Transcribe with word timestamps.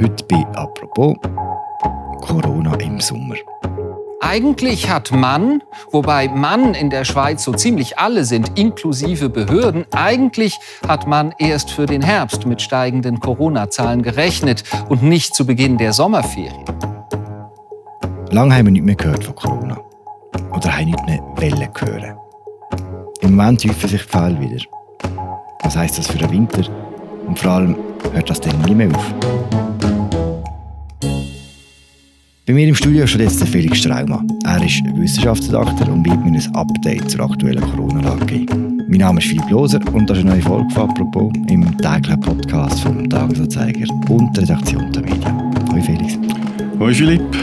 Heute 0.00 0.24
bei 0.28 0.46
«Apropos» 0.54 1.16
Corona 2.20 2.74
im 2.76 3.00
Sommer. 3.00 3.34
Eigentlich 4.20 4.88
hat 4.88 5.10
man, 5.10 5.60
wobei 5.90 6.28
Mann 6.28 6.74
in 6.74 6.88
der 6.88 7.04
Schweiz 7.04 7.42
so 7.42 7.52
ziemlich 7.52 7.98
alle 7.98 8.24
sind, 8.24 8.56
inklusive 8.56 9.28
Behörden, 9.28 9.86
eigentlich 9.92 10.56
hat 10.86 11.08
man 11.08 11.34
erst 11.38 11.72
für 11.72 11.86
den 11.86 12.00
Herbst 12.00 12.46
mit 12.46 12.62
steigenden 12.62 13.18
Corona-Zahlen 13.18 14.02
gerechnet 14.02 14.62
und 14.88 15.02
nicht 15.02 15.34
zu 15.34 15.44
Beginn 15.44 15.78
der 15.78 15.92
Sommerferien. 15.92 16.64
Lange 18.30 18.54
haben 18.54 18.66
wir 18.66 18.72
nicht 18.72 18.84
mehr 18.84 18.94
gehört 18.94 19.24
von 19.24 19.34
Corona. 19.34 19.78
Oder 20.52 20.76
haben 20.76 20.84
nicht 20.84 21.06
mehr 21.06 21.20
Wellen 21.38 21.68
hören. 21.76 22.16
Im 23.20 23.34
Moment 23.34 23.64
häufen 23.64 23.88
sich 23.88 24.02
die 24.02 24.08
Fälle 24.08 24.38
wieder. 24.38 24.62
Was 25.64 25.76
heisst 25.76 25.98
das 25.98 26.06
für 26.06 26.18
den 26.18 26.30
Winter? 26.30 26.62
Und 27.26 27.36
vor 27.36 27.50
allem, 27.50 27.74
hört 28.12 28.30
das 28.30 28.40
dann 28.40 28.60
nie 28.62 28.76
mehr 28.76 28.94
auf? 28.94 29.67
Bei 32.48 32.54
mir 32.54 32.66
im 32.66 32.74
Studio 32.74 33.06
steht 33.06 33.20
jetzt 33.20 33.40
der 33.40 33.46
Felix 33.46 33.76
Straumann. 33.76 34.26
Er 34.46 34.64
ist 34.64 34.82
Wissenschaftsredakteur 34.94 35.92
und 35.92 36.02
wird 36.06 36.24
mir 36.24 36.32
ein 36.32 36.54
Update 36.56 37.10
zur 37.10 37.20
aktuellen 37.20 37.60
Corona-Lage. 37.60 38.46
Mein 38.88 39.00
Name 39.00 39.20
ist 39.20 39.26
Philipp 39.26 39.50
Loser 39.50 39.80
und 39.92 40.08
das 40.08 40.16
ist 40.16 40.24
eine 40.24 40.32
neue 40.32 40.42
Folge 40.42 40.70
von 40.70 40.88
«Apropos» 40.88 41.30
im 41.50 41.76
täglichen 41.76 42.20
Podcast 42.22 42.80
vom 42.80 43.06
Tagesanzeiger 43.10 43.84
und 44.08 44.34
der 44.34 44.44
Redaktion 44.44 44.90
der 44.92 45.02
Medien. 45.02 45.24
Hallo 45.68 45.82
Felix. 45.82 46.18
Hallo 46.80 46.94
Philipp. 46.94 47.36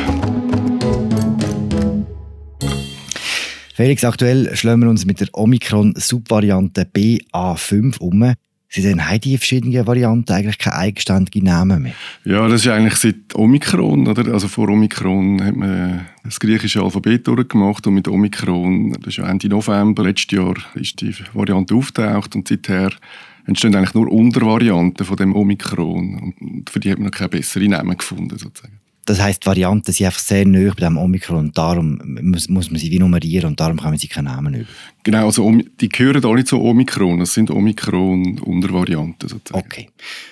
Felix, 3.75 4.03
aktuell 4.03 4.55
schlagen 4.55 4.81
wir 4.81 4.89
uns 4.89 5.05
mit 5.05 5.19
der 5.19 5.27
Omikron-Subvariante 5.33 6.81
BA5 6.81 7.99
um. 7.99 8.33
Sehen, 8.81 9.07
haben 9.07 9.19
die 9.19 9.37
verschiedenen 9.37 9.85
Varianten 9.85 10.31
eigentlich 10.31 10.57
keine 10.57 10.77
eigenständigen 10.77 11.43
Namen 11.43 11.83
mehr? 11.83 11.93
Ja, 12.23 12.47
das 12.47 12.61
ist 12.61 12.67
eigentlich 12.67 12.95
seit 12.95 13.35
Omikron, 13.35 14.07
oder? 14.07 14.31
Also 14.33 14.47
vor 14.47 14.69
Omikron 14.69 15.43
hat 15.43 15.55
man 15.55 16.05
das 16.23 16.39
griechische 16.39 16.81
Alphabet 16.81 17.27
durchgemacht 17.27 17.85
und 17.87 17.93
mit 17.93 18.07
Omikron, 18.07 18.93
das 18.93 19.07
ist 19.07 19.17
ja 19.17 19.29
Ende 19.29 19.49
November 19.49 20.03
letztes 20.03 20.37
Jahr, 20.37 20.55
ist 20.75 21.01
die 21.01 21.13
Variante 21.33 21.75
auftaucht 21.75 22.35
und 22.35 22.47
seither 22.47 22.91
entstehen 23.45 23.75
eigentlich 23.75 23.93
nur 23.93 24.11
Untervarianten 24.11 25.05
von 25.05 25.17
dem 25.17 25.35
Omikron 25.35 26.33
und 26.39 26.69
für 26.69 26.79
die 26.79 26.91
hat 26.91 26.97
man 26.97 27.07
noch 27.07 27.17
keine 27.17 27.29
besseren 27.29 27.69
Namen 27.69 27.97
gefunden 27.97 28.37
sozusagen. 28.37 28.79
Das 29.05 29.21
heisst, 29.21 29.43
die 29.43 29.47
Varianten 29.47 29.91
sind 29.91 30.07
einfach 30.07 30.19
sehr 30.19 30.47
nah 30.47 30.73
bei 30.73 30.85
dem 30.85 30.97
Omikron 30.97 31.37
und 31.37 31.57
darum 31.57 32.01
muss, 32.21 32.49
muss 32.49 32.71
man 32.71 32.79
sie 32.79 32.89
wie 32.89 32.97
nummerieren 32.97 33.49
und 33.49 33.59
darum 33.59 33.77
kann 33.77 33.91
man 33.91 33.99
sie 33.99 34.07
keinen 34.07 34.25
Namen 34.25 34.55
über. 34.55 34.69
Genau, 35.03 35.25
also 35.25 35.51
die 35.79 35.89
gehören 35.89 36.25
alle 36.25 36.43
zu 36.43 36.59
Omikron. 36.59 37.19
Das 37.19 37.35
sind 37.35 37.51
Omikron-Untervarianten 37.51 39.29
sozusagen. 39.29 39.63
Okay. 39.63 39.89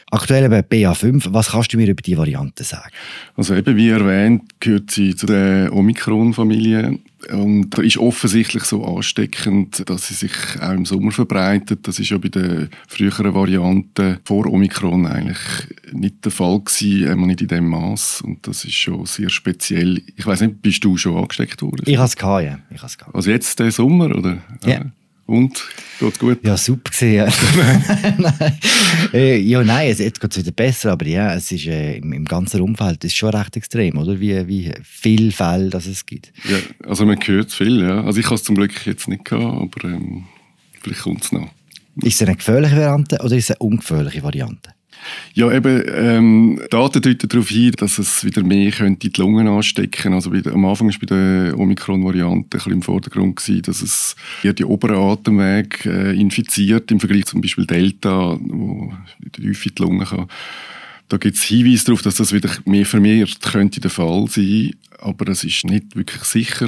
Aktuell 0.09 0.49
bei 0.49 0.61
BA5, 0.61 1.27
was 1.29 1.51
kannst 1.51 1.73
du 1.73 1.77
mir 1.77 1.87
über 1.87 2.01
die 2.01 2.17
Variante 2.17 2.63
sagen? 2.63 2.89
Also 3.37 3.53
eben 3.53 3.77
wie 3.77 3.89
erwähnt, 3.89 4.59
gehört 4.59 4.89
sie 4.89 5.15
zu 5.15 5.27
der 5.27 5.71
Omikron-Familie 5.71 6.97
und 7.31 7.77
ist 7.79 7.97
offensichtlich 7.97 8.63
so 8.63 8.85
ansteckend, 8.85 9.87
dass 9.89 10.07
sie 10.07 10.13
sich 10.13 10.33
auch 10.61 10.71
im 10.71 10.85
Sommer 10.85 11.11
verbreitet. 11.11 11.87
Das 11.87 11.99
ist 11.99 12.09
ja 12.09 12.17
bei 12.17 12.29
den 12.29 12.69
früheren 12.87 13.33
Varianten 13.33 14.19
vor 14.25 14.45
Omikron 14.47 15.05
eigentlich 15.05 15.39
nicht 15.91 16.25
der 16.25 16.31
Fall 16.31 16.59
gewesen, 16.59 17.09
einmal 17.09 17.27
nicht 17.27 17.41
in 17.41 17.47
dem 17.47 17.67
Maß. 17.67 18.21
Und 18.21 18.47
das 18.47 18.65
ist 18.65 18.75
schon 18.75 19.05
sehr 19.05 19.29
speziell. 19.29 20.01
Ich 20.15 20.25
weiß 20.25 20.41
nicht, 20.41 20.61
bist 20.61 20.83
du 20.83 20.97
schon 20.97 21.17
angesteckt 21.17 21.61
worden? 21.61 21.83
Ich 21.85 21.97
habe 21.97 22.07
es 22.07 22.15
gehabt, 22.15 22.43
ja. 22.43 22.59
Ich 22.69 22.81
gehabt. 22.81 23.15
Also 23.15 23.31
jetzt 23.31 23.59
den 23.59 23.71
Sommer, 23.71 24.15
oder? 24.15 24.37
Ja. 24.65 24.85
Und? 25.25 25.63
Geht's 25.99 26.19
gut? 26.19 26.43
Ja, 26.43 26.57
super 26.57 26.91
gesehen. 26.91 27.31
nein. 28.17 28.59
Äh, 29.13 29.37
ja, 29.37 29.63
nein, 29.63 29.89
es, 29.89 29.99
jetzt 29.99 30.19
geht 30.19 30.31
es 30.31 30.37
wieder 30.37 30.51
besser, 30.51 30.91
aber 30.91 31.05
ja, 31.05 31.33
es 31.33 31.51
ist 31.51 31.65
äh, 31.67 31.97
im, 31.97 32.13
im, 32.13 32.25
ganzen 32.25 32.61
Umfeld 32.61 33.03
ist 33.03 33.15
schon 33.15 33.29
recht 33.29 33.55
extrem, 33.55 33.97
oder? 33.97 34.19
Wie, 34.19 34.47
wie 34.47 34.73
viele 34.83 35.31
Fälle 35.31 35.69
das 35.69 35.85
es 35.85 36.05
gibt. 36.05 36.33
Ja, 36.49 36.57
also 36.87 37.05
man 37.05 37.19
hört 37.23 37.49
es 37.49 37.55
viel, 37.55 37.81
ja. 37.81 38.03
Also 38.03 38.19
ich 38.19 38.25
habe 38.25 38.35
es 38.35 38.43
zum 38.43 38.55
Glück 38.55 38.85
jetzt 38.85 39.07
nicht 39.07 39.25
gehabt, 39.25 39.43
aber 39.43 39.89
ähm, 39.89 40.25
vielleicht 40.81 41.01
kommt 41.01 41.23
es 41.23 41.31
noch. 41.31 41.49
Ist 42.01 42.21
es 42.21 42.27
eine 42.27 42.35
gefährliche 42.35 42.75
Variante 42.75 43.19
oder 43.19 43.35
ist 43.35 43.49
es 43.49 43.51
eine 43.51 43.59
ungefährliche 43.59 44.23
Variante? 44.23 44.71
Ja, 45.33 45.51
eben, 45.51 45.83
ähm, 45.87 46.61
Daten 46.69 47.01
deuten 47.01 47.27
darauf 47.27 47.49
hin, 47.49 47.73
dass 47.77 47.99
es 47.99 48.23
wieder 48.23 48.43
mehr 48.43 48.71
könnte 48.71 49.09
die 49.09 49.21
Lungen 49.21 49.47
anstecken. 49.47 50.13
Also 50.13 50.31
bei, 50.31 50.41
am 50.45 50.65
Anfang 50.65 50.89
war 50.89 50.99
bei 50.99 51.05
der 51.05 51.57
Omikron-Variante 51.57 52.59
im 52.69 52.81
Vordergrund, 52.81 53.37
gewesen, 53.37 53.63
dass 53.63 53.81
es 53.81 54.15
hier 54.41 54.53
die 54.53 54.65
oberen 54.65 54.97
Atemwege 54.97 55.89
äh, 55.89 56.19
infiziert, 56.19 56.91
im 56.91 56.99
Vergleich 56.99 57.25
zum 57.25 57.41
Beispiel 57.41 57.65
Delta, 57.65 58.37
wo 58.39 58.93
tief 59.31 59.65
in 59.65 59.75
die 59.75 59.81
Lungen 59.81 60.05
kann. 60.05 60.27
Da 61.09 61.17
gibt 61.17 61.37
es 61.37 61.43
Hinweise 61.43 61.85
darauf, 61.85 62.01
dass 62.01 62.15
das 62.15 62.33
wieder 62.33 62.49
mehr 62.65 62.85
vermehrt 62.85 63.41
könnte 63.41 63.81
der 63.81 63.91
Fall 63.91 64.25
sein, 64.29 64.71
aber 64.99 65.29
es 65.29 65.43
ist 65.43 65.65
nicht 65.65 65.95
wirklich 65.95 66.23
sicher. 66.23 66.67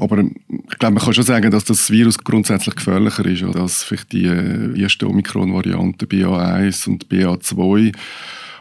Aber 0.00 0.18
ich 0.18 0.78
glaube, 0.78 0.94
man 0.94 1.04
kann 1.04 1.12
schon 1.12 1.24
sagen, 1.24 1.50
dass 1.50 1.64
das 1.64 1.90
Virus 1.90 2.16
grundsätzlich 2.16 2.74
gefährlicher 2.74 3.26
ist 3.26 3.44
als 3.44 3.82
vielleicht 3.82 4.12
die 4.12 4.24
äh, 4.24 4.80
erste 4.80 5.06
Omikron-Variante 5.06 6.06
BA1 6.06 6.88
und 6.88 7.08
BA2. 7.08 7.94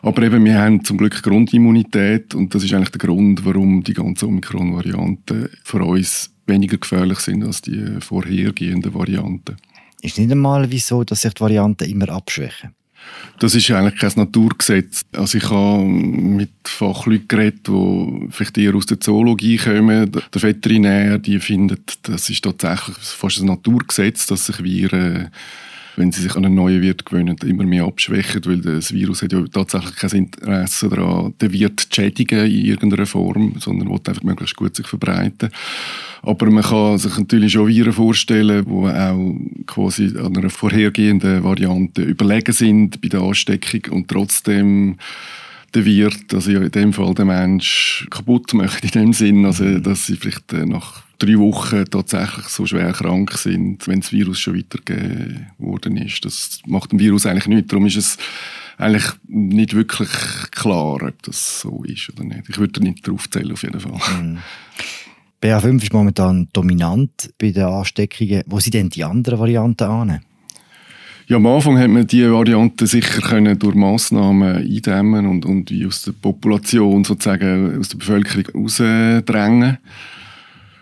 Aber 0.02 0.22
eben, 0.22 0.44
wir 0.44 0.60
haben 0.60 0.84
zum 0.84 0.98
Glück 0.98 1.24
Grundimmunität 1.24 2.36
und 2.36 2.54
das 2.54 2.66
ist 2.66 2.74
eigentlich 2.74 2.92
der 2.92 3.00
Grund, 3.00 3.46
warum 3.46 3.84
die 3.84 3.94
ganzen 3.94 4.28
Omikron-Varianten 4.28 5.50
für 5.64 5.82
uns 5.82 6.30
weniger 6.46 6.78
gefährlich 6.78 7.20
sind 7.20 7.46
als 7.46 7.62
die 7.62 8.02
vorhergehenden 8.02 8.94
Varianten. 8.94 9.56
Ist 10.02 10.18
nicht 10.18 10.32
einmal 10.32 10.70
wieso, 10.70 11.06
dass 11.06 11.22
sich 11.22 11.34
die 11.34 11.42
Varianten 11.42 11.90
immer 11.90 12.10
abschwächen? 12.10 12.72
Das 13.40 13.56
ist 13.56 13.72
eigentlich 13.72 14.00
kein 14.00 14.12
Naturgesetz. 14.16 15.06
Also 15.14 15.38
ich 15.38 15.50
habe 15.50 15.86
mit 15.86 16.50
Fachleuten 16.66 17.28
geredet, 17.28 17.68
die 17.68 18.28
vielleicht 18.32 18.58
eher 18.58 18.76
aus 18.76 18.86
der 18.86 19.00
Zoologie 19.00 19.58
kommen. 19.58 20.12
Der 20.12 20.42
Veterinär, 20.42 21.18
die 21.20 21.40
findet, 21.40 22.00
das 22.04 22.30
ist 22.30 22.44
tatsächlich 22.44 22.98
fast 22.98 23.40
ein 23.40 23.46
Naturgesetz, 23.46 24.26
dass 24.28 24.48
sich 24.48 24.62
Viren 24.62 25.30
wenn 26.00 26.14
sie 26.14 26.22
sich 26.22 26.36
an 26.36 26.46
einen 26.46 26.56
neuen 26.56 26.82
Wirt 26.82 27.06
gewöhnen, 27.06 27.36
immer 27.46 27.66
mehr 27.66 27.84
abschwächen, 27.84 28.42
weil 28.46 28.62
das 28.62 28.94
Virus 28.94 29.22
hat 29.22 29.34
ja 29.34 29.44
tatsächlich 29.52 29.96
kein 29.98 30.12
Interesse 30.12 30.88
daran, 30.88 31.34
den 31.42 31.52
Wirt 31.52 31.82
zu 31.82 31.88
schädigen 31.92 32.46
in 32.46 32.66
irgendeiner 32.66 33.06
Form, 33.06 33.56
sondern 33.60 33.90
will 33.90 34.00
einfach 34.08 34.24
möglichst 34.24 34.56
gut 34.56 34.76
sich 34.76 34.88
verbreiten. 34.88 35.50
Aber 36.22 36.50
man 36.50 36.64
kann 36.64 36.98
sich 36.98 37.18
natürlich 37.18 37.52
schon 37.52 37.68
Viren 37.68 37.94
vorstellen, 37.94 38.66
die 38.66 38.72
auch 38.72 39.36
quasi 39.68 40.14
an 40.18 40.38
einer 40.38 40.50
vorhergehenden 40.50 41.44
Variante 41.44 42.02
überlegen 42.02 42.54
sind 42.54 43.02
bei 43.02 43.10
der 43.10 43.22
Ansteckung 43.22 43.82
und 43.92 44.08
trotzdem 44.08 44.96
der 45.76 45.86
Wirt, 45.86 46.34
also 46.34 46.52
in 46.52 46.72
dem 46.72 46.94
Fall 46.94 47.14
der 47.14 47.26
Mensch, 47.26 48.08
kaputt 48.10 48.54
möchte 48.54 48.88
in 48.88 48.92
dem 48.92 49.14
Sinn, 49.14 49.46
also 49.46 49.80
dass 49.80 50.06
sie 50.06 50.16
vielleicht 50.16 50.54
äh, 50.54 50.66
nach 50.66 51.04
drei 51.20 51.38
Wochen 51.38 51.86
tatsächlich 51.86 52.46
so 52.46 52.66
schwer 52.66 52.94
krank 52.94 53.34
sind, 53.34 53.88
wenn 53.88 54.00
das 54.00 54.12
Virus 54.12 54.40
schon 54.40 54.58
weitergegeben 54.58 55.48
worden 55.58 55.98
ist. 55.98 56.24
Das 56.26 56.60
macht 56.66 56.92
dem 56.92 57.00
Virus 57.00 57.26
eigentlich 57.26 57.48
nichts. 57.48 57.70
Darum 57.70 57.86
ist 57.86 57.98
es 57.98 58.18
eigentlich 58.78 59.06
nicht 59.28 59.76
wirklich 59.76 60.10
klar, 60.52 61.04
ob 61.04 61.24
das 61.24 61.62
so 61.62 61.84
ist 61.84 62.10
oder 62.10 62.24
nicht. 62.24 62.50
Ich 62.50 62.58
würde 62.58 62.82
nicht 62.82 63.06
drauf 63.08 63.30
zählen, 63.30 63.52
auf 63.52 63.64
jeden 63.64 63.80
Fall. 63.80 64.00
Mhm. 64.22 64.40
BA5 65.42 65.84
ist 65.84 65.94
momentan 65.94 66.50
dominant 66.52 67.34
bei 67.38 67.52
den 67.52 67.64
Ansteckungen. 67.64 68.44
Wo 68.46 68.60
sind 68.60 68.74
denn 68.74 68.90
die 68.90 69.04
anderen 69.04 69.40
Varianten 69.40 69.84
an? 69.84 70.22
Ja, 71.30 71.36
am 71.36 71.46
Anfang 71.46 71.78
hat 71.78 71.92
man 71.92 72.08
diese 72.08 72.34
Variante 72.34 72.88
sicher 72.88 73.22
können 73.22 73.60
durch 73.60 73.76
Massnahmen 73.76 74.56
eindämmen 74.58 75.28
und, 75.28 75.46
und 75.46 75.72
aus 75.86 76.02
der 76.02 76.12
Population 76.14 77.04
sozusagen 77.04 77.78
aus 77.80 77.90
der 77.90 78.00
Bevölkerung 78.00 78.64
rausdrängen. 78.64 79.78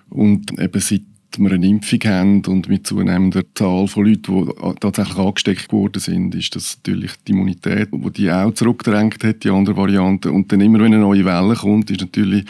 Und 0.09 0.57
eben 0.57 0.79
seit 0.79 1.01
wir 1.39 1.51
eine 1.51 1.67
Impfung 1.67 1.99
haben 2.05 2.45
und 2.45 2.69
mit 2.69 2.87
zunehmender 2.87 3.43
Zahl 3.53 3.87
von 3.87 4.05
Leuten, 4.05 4.45
die 4.45 4.79
tatsächlich 4.79 5.17
angesteckt 5.17 5.71
worden 5.71 5.99
sind, 5.99 6.35
ist 6.35 6.55
das 6.55 6.77
natürlich 6.77 7.11
die 7.27 7.31
Immunität, 7.31 7.89
die 7.91 8.11
die 8.11 8.31
auch 8.31 8.53
zurückgedrängt 8.53 9.23
hat, 9.23 9.43
die 9.43 9.49
andere 9.49 9.77
Variante. 9.77 10.31
Und 10.31 10.51
dann 10.51 10.61
immer, 10.61 10.79
wenn 10.79 10.93
eine 10.93 10.99
neue 10.99 11.25
Welle 11.25 11.55
kommt, 11.55 11.91
ist 11.91 12.01
natürlich 12.01 12.45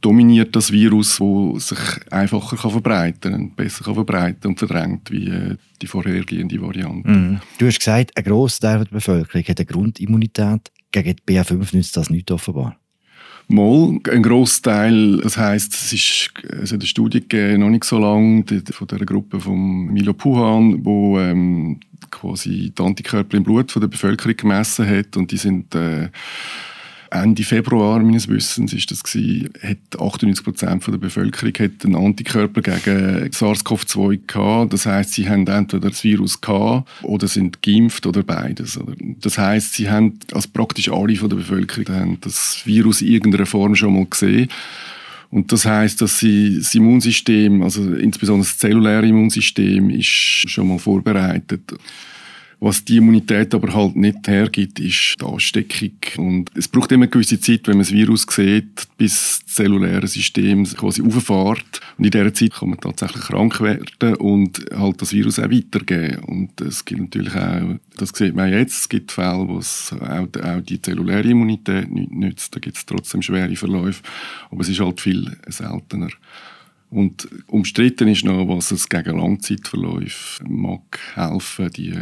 dominiert 0.00 0.54
das 0.54 0.70
Virus, 0.70 1.18
das 1.18 1.68
sich 1.68 2.12
einfacher 2.12 2.56
kann 2.56 2.70
verbreiten 2.70 3.34
und 3.34 3.56
besser 3.56 3.84
kann 3.84 3.94
verbreiten 3.94 4.50
und 4.50 4.58
verdrängt 4.58 5.10
wie 5.10 5.28
äh, 5.28 5.56
die 5.80 5.86
vorhergehende 5.86 6.60
Variante. 6.60 7.08
Mhm. 7.08 7.40
Du 7.58 7.66
hast 7.66 7.78
gesagt, 7.78 8.16
ein 8.16 8.24
Großteil 8.24 8.84
der 8.84 8.90
Bevölkerung 8.90 9.44
hat 9.46 9.58
eine 9.58 9.66
Grundimmunität. 9.66 10.70
Gegen 10.92 11.16
die 11.16 11.34
BA5 11.34 11.74
nützt 11.74 11.96
das 11.96 12.10
nicht 12.10 12.30
offenbar. 12.30 12.76
Mal, 13.46 13.98
ein 14.10 14.22
Großteil, 14.22 15.18
das 15.18 15.36
heißt, 15.36 15.74
es 15.74 15.92
ist 15.92 16.30
es 16.62 16.72
hat 16.72 16.80
eine 16.80 16.86
Studie 16.86 17.20
gegeben, 17.20 17.60
noch 17.60 17.68
nicht 17.68 17.84
so 17.84 17.98
lange, 17.98 18.44
von 18.70 18.86
der 18.86 18.98
Gruppe 19.00 19.38
von 19.38 19.86
Milo 19.86 20.14
Puhan, 20.14 20.84
wo 20.84 21.18
ähm, 21.18 21.80
quasi 22.10 22.72
die 22.76 22.82
Antikörper 22.82 23.36
im 23.36 23.44
Blut 23.44 23.70
von 23.70 23.80
der 23.80 23.88
Bevölkerung 23.88 24.36
gemessen 24.36 24.88
hat 24.88 25.16
und 25.16 25.30
die 25.30 25.36
sind 25.36 25.74
äh, 25.74 26.08
Ende 27.14 27.44
Februar 27.44 28.00
meines 28.00 28.28
Wissens 28.28 28.72
ist 28.72 28.90
das 28.90 29.04
gewesen, 29.04 29.50
hat 29.62 30.00
98 30.00 30.44
Prozent 30.44 30.86
der 30.86 30.98
Bevölkerung 30.98 31.52
hat 31.58 31.84
einen 31.84 31.94
Antikörper 31.94 32.60
gegen 32.60 33.30
SARS-CoV-2 33.30 34.20
gehabt. 34.26 34.72
Das 34.72 34.86
heißt, 34.86 35.12
sie 35.12 35.28
haben 35.28 35.46
entweder 35.46 35.90
das 35.90 36.02
Virus 36.02 36.40
gehabt 36.40 36.88
oder 37.02 37.28
sind 37.28 37.62
geimpft 37.62 38.06
oder 38.06 38.24
beides. 38.24 38.80
Das 39.20 39.38
heißt, 39.38 39.74
sie 39.74 39.88
haben, 39.88 40.18
also 40.32 40.48
praktisch 40.52 40.90
alle 40.90 41.14
von 41.14 41.28
der 41.28 41.36
Bevölkerung 41.36 41.94
haben 41.94 42.18
das 42.20 42.62
Virus 42.64 43.00
in 43.00 43.08
irgendeiner 43.08 43.46
Form 43.46 43.76
schon 43.76 43.94
mal 43.94 44.06
gesehen. 44.06 44.48
Und 45.30 45.52
das 45.52 45.66
heißt, 45.66 46.00
dass 46.00 46.18
sie 46.18 46.58
das 46.58 46.74
Immunsystem, 46.74 47.62
also 47.62 47.94
insbesondere 47.94 48.46
das 48.46 48.58
zelluläre 48.58 49.06
Immunsystem, 49.06 49.90
ist 49.90 50.08
schon 50.08 50.68
mal 50.68 50.78
vorbereitet. 50.78 51.74
Was 52.60 52.84
die 52.84 52.96
Immunität 52.96 53.54
aber 53.54 53.74
halt 53.74 53.96
nicht 53.96 54.26
hergibt, 54.26 54.80
ist 54.80 55.16
die 55.20 55.24
Ansteckung. 55.24 55.90
Und 56.16 56.50
es 56.56 56.68
braucht 56.68 56.92
immer 56.92 57.04
eine 57.04 57.10
gewisse 57.10 57.40
Zeit, 57.40 57.66
wenn 57.66 57.76
man 57.76 57.84
das 57.84 57.92
Virus 57.92 58.26
sieht, 58.30 58.88
bis 58.96 59.40
das 59.44 59.54
zelluläre 59.54 60.06
System 60.06 60.64
quasi 60.64 61.02
auffährt. 61.02 61.80
Und 61.98 62.04
in 62.04 62.10
dieser 62.10 62.32
Zeit 62.32 62.54
kann 62.54 62.70
man 62.70 62.80
tatsächlich 62.80 63.24
krank 63.24 63.60
werden 63.60 64.14
und 64.16 64.64
halt 64.74 65.02
das 65.02 65.12
Virus 65.12 65.38
auch 65.38 65.50
weitergeben. 65.50 66.24
Und 66.24 66.60
es 66.60 66.84
gibt 66.84 67.00
natürlich 67.00 67.34
auch, 67.34 67.76
das 67.96 68.10
sieht 68.10 68.34
man 68.34 68.50
jetzt, 68.50 68.80
es 68.80 68.88
gibt 68.88 69.12
Fälle, 69.12 69.46
wo 69.48 69.58
es 69.58 69.92
auch, 69.92 70.28
auch 70.42 70.60
die 70.62 70.80
zelluläre 70.80 71.28
Immunität 71.28 71.90
nicht 71.90 72.12
nützt. 72.12 72.54
Da 72.54 72.60
gibt 72.60 72.76
es 72.76 72.86
trotzdem 72.86 73.22
schwere 73.22 73.54
Verläufe. 73.56 74.02
Aber 74.50 74.60
es 74.62 74.68
ist 74.68 74.80
halt 74.80 75.00
viel 75.00 75.36
seltener. 75.48 76.10
Und 76.90 77.28
umstritten 77.48 78.06
ist 78.06 78.24
noch, 78.24 78.46
was 78.46 78.70
es 78.70 78.88
gegen 78.88 79.18
Langzeitverläufe 79.18 80.44
mag 80.44 81.00
helfen, 81.14 81.70
die 81.72 81.92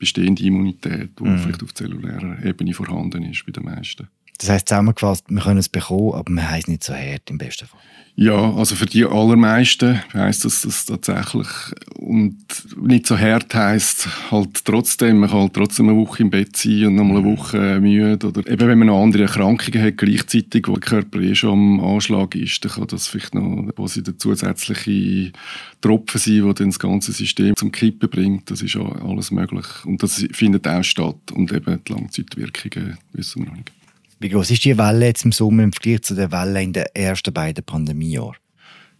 bestehende 0.00 0.42
Immunität, 0.42 1.10
die 1.18 1.22
mhm. 1.22 1.38
vielleicht 1.38 1.62
auf 1.62 1.74
zellulärer 1.74 2.44
Ebene 2.44 2.74
vorhanden 2.74 3.22
ist 3.22 3.46
bei 3.46 3.52
den 3.52 3.64
meisten. 3.64 4.08
Das 4.40 4.48
heißt 4.48 4.68
zusammengefasst, 4.68 5.26
wir 5.28 5.42
können 5.42 5.58
es 5.58 5.68
bekommen, 5.68 6.14
aber 6.14 6.32
wir 6.32 6.50
haben 6.50 6.60
es 6.60 6.66
nicht 6.66 6.82
so 6.82 6.94
hart 6.94 7.28
im 7.28 7.36
besten 7.36 7.66
Fall. 7.66 7.80
Ja, 8.16 8.54
also 8.54 8.74
für 8.74 8.86
die 8.86 9.04
allermeisten 9.04 10.02
heisst 10.12 10.44
das, 10.44 10.62
das 10.62 10.84
tatsächlich 10.84 11.46
und 11.94 12.36
nicht 12.76 13.06
so 13.06 13.18
hart 13.18 13.54
heisst 13.54 14.08
halt 14.30 14.64
trotzdem, 14.64 15.18
man 15.18 15.30
kann 15.30 15.40
halt 15.40 15.54
trotzdem 15.54 15.88
eine 15.88 15.98
Woche 15.98 16.22
im 16.22 16.30
Bett 16.30 16.56
sein 16.56 16.86
und 16.86 16.96
nochmal 16.96 17.18
eine 17.18 17.26
mhm. 17.26 17.38
Woche 17.38 17.80
müde 17.80 18.26
oder 18.26 18.46
eben 18.46 18.68
wenn 18.68 18.78
man 18.78 18.88
noch 18.88 19.02
andere 19.02 19.22
Erkrankungen 19.22 19.82
hat 19.82 19.98
gleichzeitig, 19.98 20.68
wo 20.68 20.72
der 20.72 20.80
Körper 20.80 21.20
eh 21.20 21.34
schon 21.34 21.52
am 21.52 21.80
Anschlag 21.80 22.34
ist, 22.34 22.64
dann 22.64 22.72
kann 22.72 22.86
das 22.88 23.08
vielleicht 23.08 23.34
noch 23.34 23.72
quasi 23.74 24.02
der 24.02 24.18
zusätzliche 24.18 25.32
Tropfen 25.80 26.20
sein, 26.20 26.44
der 26.44 26.54
dann 26.54 26.68
das 26.68 26.78
ganze 26.78 27.12
System 27.12 27.56
zum 27.56 27.72
Kippen 27.72 28.10
bringt. 28.10 28.50
Das 28.50 28.60
ist 28.60 28.76
alles 28.76 29.30
möglich 29.30 29.66
und 29.84 30.02
das 30.02 30.26
findet 30.32 30.66
auch 30.66 30.82
statt 30.82 31.32
und 31.32 31.52
eben 31.52 31.78
die 31.86 31.92
Langzeitwirkungen 31.92 32.98
wissen 33.12 33.44
wir 33.44 33.50
noch 33.50 33.56
nicht. 33.56 33.72
Wie 34.20 34.28
groß 34.28 34.50
ist 34.50 34.66
die 34.66 34.76
Welle 34.76 35.06
jetzt 35.06 35.24
im 35.24 35.32
Sommer 35.32 35.62
im 35.62 35.72
Vergleich 35.72 36.02
zu 36.02 36.14
der 36.14 36.30
Welle 36.30 36.62
in 36.62 36.74
den 36.74 36.84
ersten 36.94 37.32
beiden 37.32 37.64
Pandemiejahren? 37.64 38.36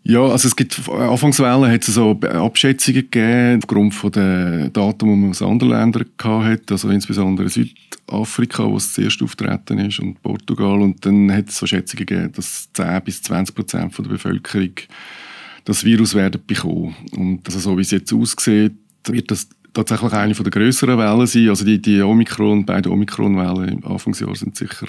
Ja, 0.02 0.22
also 0.22 0.48
es 0.48 0.56
gibt 0.56 0.88
Anfangswellen 0.88 1.70
hat 1.70 1.86
es 1.86 1.94
so 1.94 2.18
Abschätzungen 2.22 3.02
gegeben 3.02 3.60
aufgrund 3.62 3.94
von 3.94 4.10
den 4.12 4.72
Daten, 4.72 4.98
die 5.06 5.14
man 5.14 5.30
aus 5.30 5.42
anderen 5.42 5.72
Ländern 5.72 6.06
hatte, 6.24 6.72
also 6.72 6.88
insbesondere 6.88 7.50
Südafrika, 7.50 8.64
wo 8.64 8.78
es 8.78 8.94
zuerst 8.94 9.22
auftreten 9.22 9.78
ist 9.78 10.00
und 10.00 10.22
Portugal. 10.22 10.80
Und 10.80 11.04
dann 11.04 11.30
hat 11.30 11.50
es 11.50 11.58
so 11.58 11.66
Schätzungen 11.66 12.06
gegeben, 12.06 12.32
dass 12.34 12.70
10 12.72 13.02
bis 13.04 13.22
20 13.22 13.54
Prozent 13.54 13.98
der 13.98 14.04
Bevölkerung 14.04 14.72
das 15.66 15.84
Virus 15.84 16.14
werden 16.14 16.40
bekommen. 16.46 16.96
Und 17.14 17.46
also 17.46 17.58
so 17.58 17.76
wie 17.76 17.82
es 17.82 17.90
jetzt 17.90 18.10
aussieht, 18.14 18.72
wird 19.06 19.30
das 19.30 19.48
tatsächlich 19.72 20.12
eine 20.12 20.34
der 20.34 20.50
größeren 20.50 20.98
Wellen 20.98 21.26
sein. 21.26 21.48
Also 21.48 21.64
die, 21.64 21.80
die 21.80 22.02
Omikron, 22.02 22.64
beide 22.64 22.90
Omikron-Wellen 22.90 23.78
im 23.78 23.84
Anfangsjahr 23.84 24.34
sind 24.34 24.56
sicher 24.56 24.86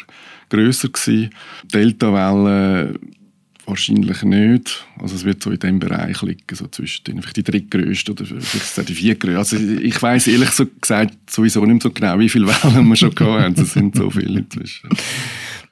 grösser 0.50 0.90
gewesen. 0.90 1.30
Delta-Welle 1.74 3.00
wahrscheinlich 3.66 4.24
nicht. 4.24 4.86
Also 5.00 5.16
es 5.16 5.24
wird 5.24 5.42
so 5.44 5.52
in 5.52 5.60
dem 5.60 5.80
Bereich 5.80 6.22
liegen, 6.22 6.44
so 6.54 6.68
zwischen 6.68 7.04
den, 7.06 7.22
vielleicht 7.22 7.38
die 7.38 7.44
drittgrößte 7.44 8.12
oder 8.12 8.26
vielleicht 8.26 8.90
die 8.90 8.96
viertgrößte. 8.96 9.58
Also 9.58 9.58
ich 9.58 10.02
weiß 10.02 10.28
ehrlich 10.28 10.50
so 10.52 10.66
gesagt 10.66 11.30
sowieso 11.30 11.66
nicht 11.66 11.84
so 11.84 11.92
genau, 11.92 12.20
wie 12.20 12.30
viele 12.30 12.48
Wellen 12.48 12.88
wir 12.88 12.96
schon 12.96 13.16
gehabt 13.16 13.44
haben. 13.44 13.56
Es 13.58 13.74
sind 13.74 13.96
so 13.96 14.10
viele 14.10 14.40
inzwischen. 14.40 14.90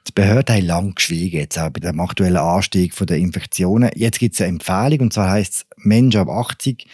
Die 0.08 0.12
Behörden 0.12 0.56
haben 0.56 0.66
lange 0.66 0.94
geschwiegen, 0.94 1.40
jetzt 1.40 1.58
auch 1.58 1.70
bei 1.70 1.80
dem 1.80 2.00
aktuellen 2.00 2.38
Anstieg 2.38 2.96
der 2.96 3.18
Infektionen. 3.18 3.90
Jetzt 3.94 4.18
gibt 4.18 4.34
es 4.34 4.40
eine 4.40 4.50
Empfehlung, 4.50 5.00
und 5.00 5.12
zwar 5.12 5.30
heißt 5.30 5.52
es, 5.52 5.66
Menschen 5.76 6.20
ab 6.20 6.28
80 6.28 6.86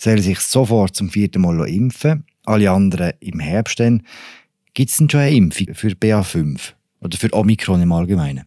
sollen 0.00 0.22
sich 0.22 0.40
sofort 0.40 0.96
zum 0.96 1.10
vierten 1.10 1.42
Mal 1.42 1.68
impfen, 1.68 2.24
alle 2.44 2.70
anderen 2.70 3.12
im 3.20 3.38
Herbst 3.38 3.80
dann. 3.80 4.02
Gibt 4.74 4.90
es 4.90 4.96
denn 4.96 5.10
schon 5.10 5.20
eine 5.20 5.36
Impfung 5.36 5.74
für 5.74 5.88
BA5 5.88 6.72
oder 7.00 7.18
für 7.18 7.32
Omikron 7.34 7.82
im 7.82 7.92
Allgemeinen? 7.92 8.44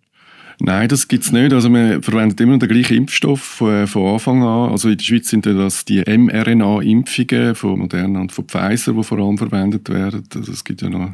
Nein, 0.60 0.88
das 0.88 1.08
gibt 1.08 1.26
es 1.26 1.32
nicht. 1.32 1.52
Also 1.52 1.70
wir 1.70 2.02
verwenden 2.02 2.42
immer 2.42 2.54
noch 2.54 2.60
den 2.60 2.70
gleichen 2.70 2.98
Impfstoff 2.98 3.42
von, 3.42 3.88
von 3.88 4.14
Anfang 4.14 4.44
an. 4.44 4.72
Also 4.72 4.90
in 4.90 4.98
der 4.98 5.04
Schweiz 5.04 5.30
sind 5.30 5.46
das 5.46 5.86
die 5.86 6.04
mRNA-Impfungen 6.06 7.56
von 7.56 7.80
Moderna 7.80 8.22
und 8.22 8.32
von 8.32 8.46
Pfizer, 8.46 8.94
die 8.94 9.04
vor 9.04 9.20
allem 9.20 9.38
verwendet 9.38 9.90
werden. 9.90 10.24
Also 10.34 10.52
es 10.52 10.64
gibt 10.64 10.82
ja 10.82 10.90
noch 10.90 11.12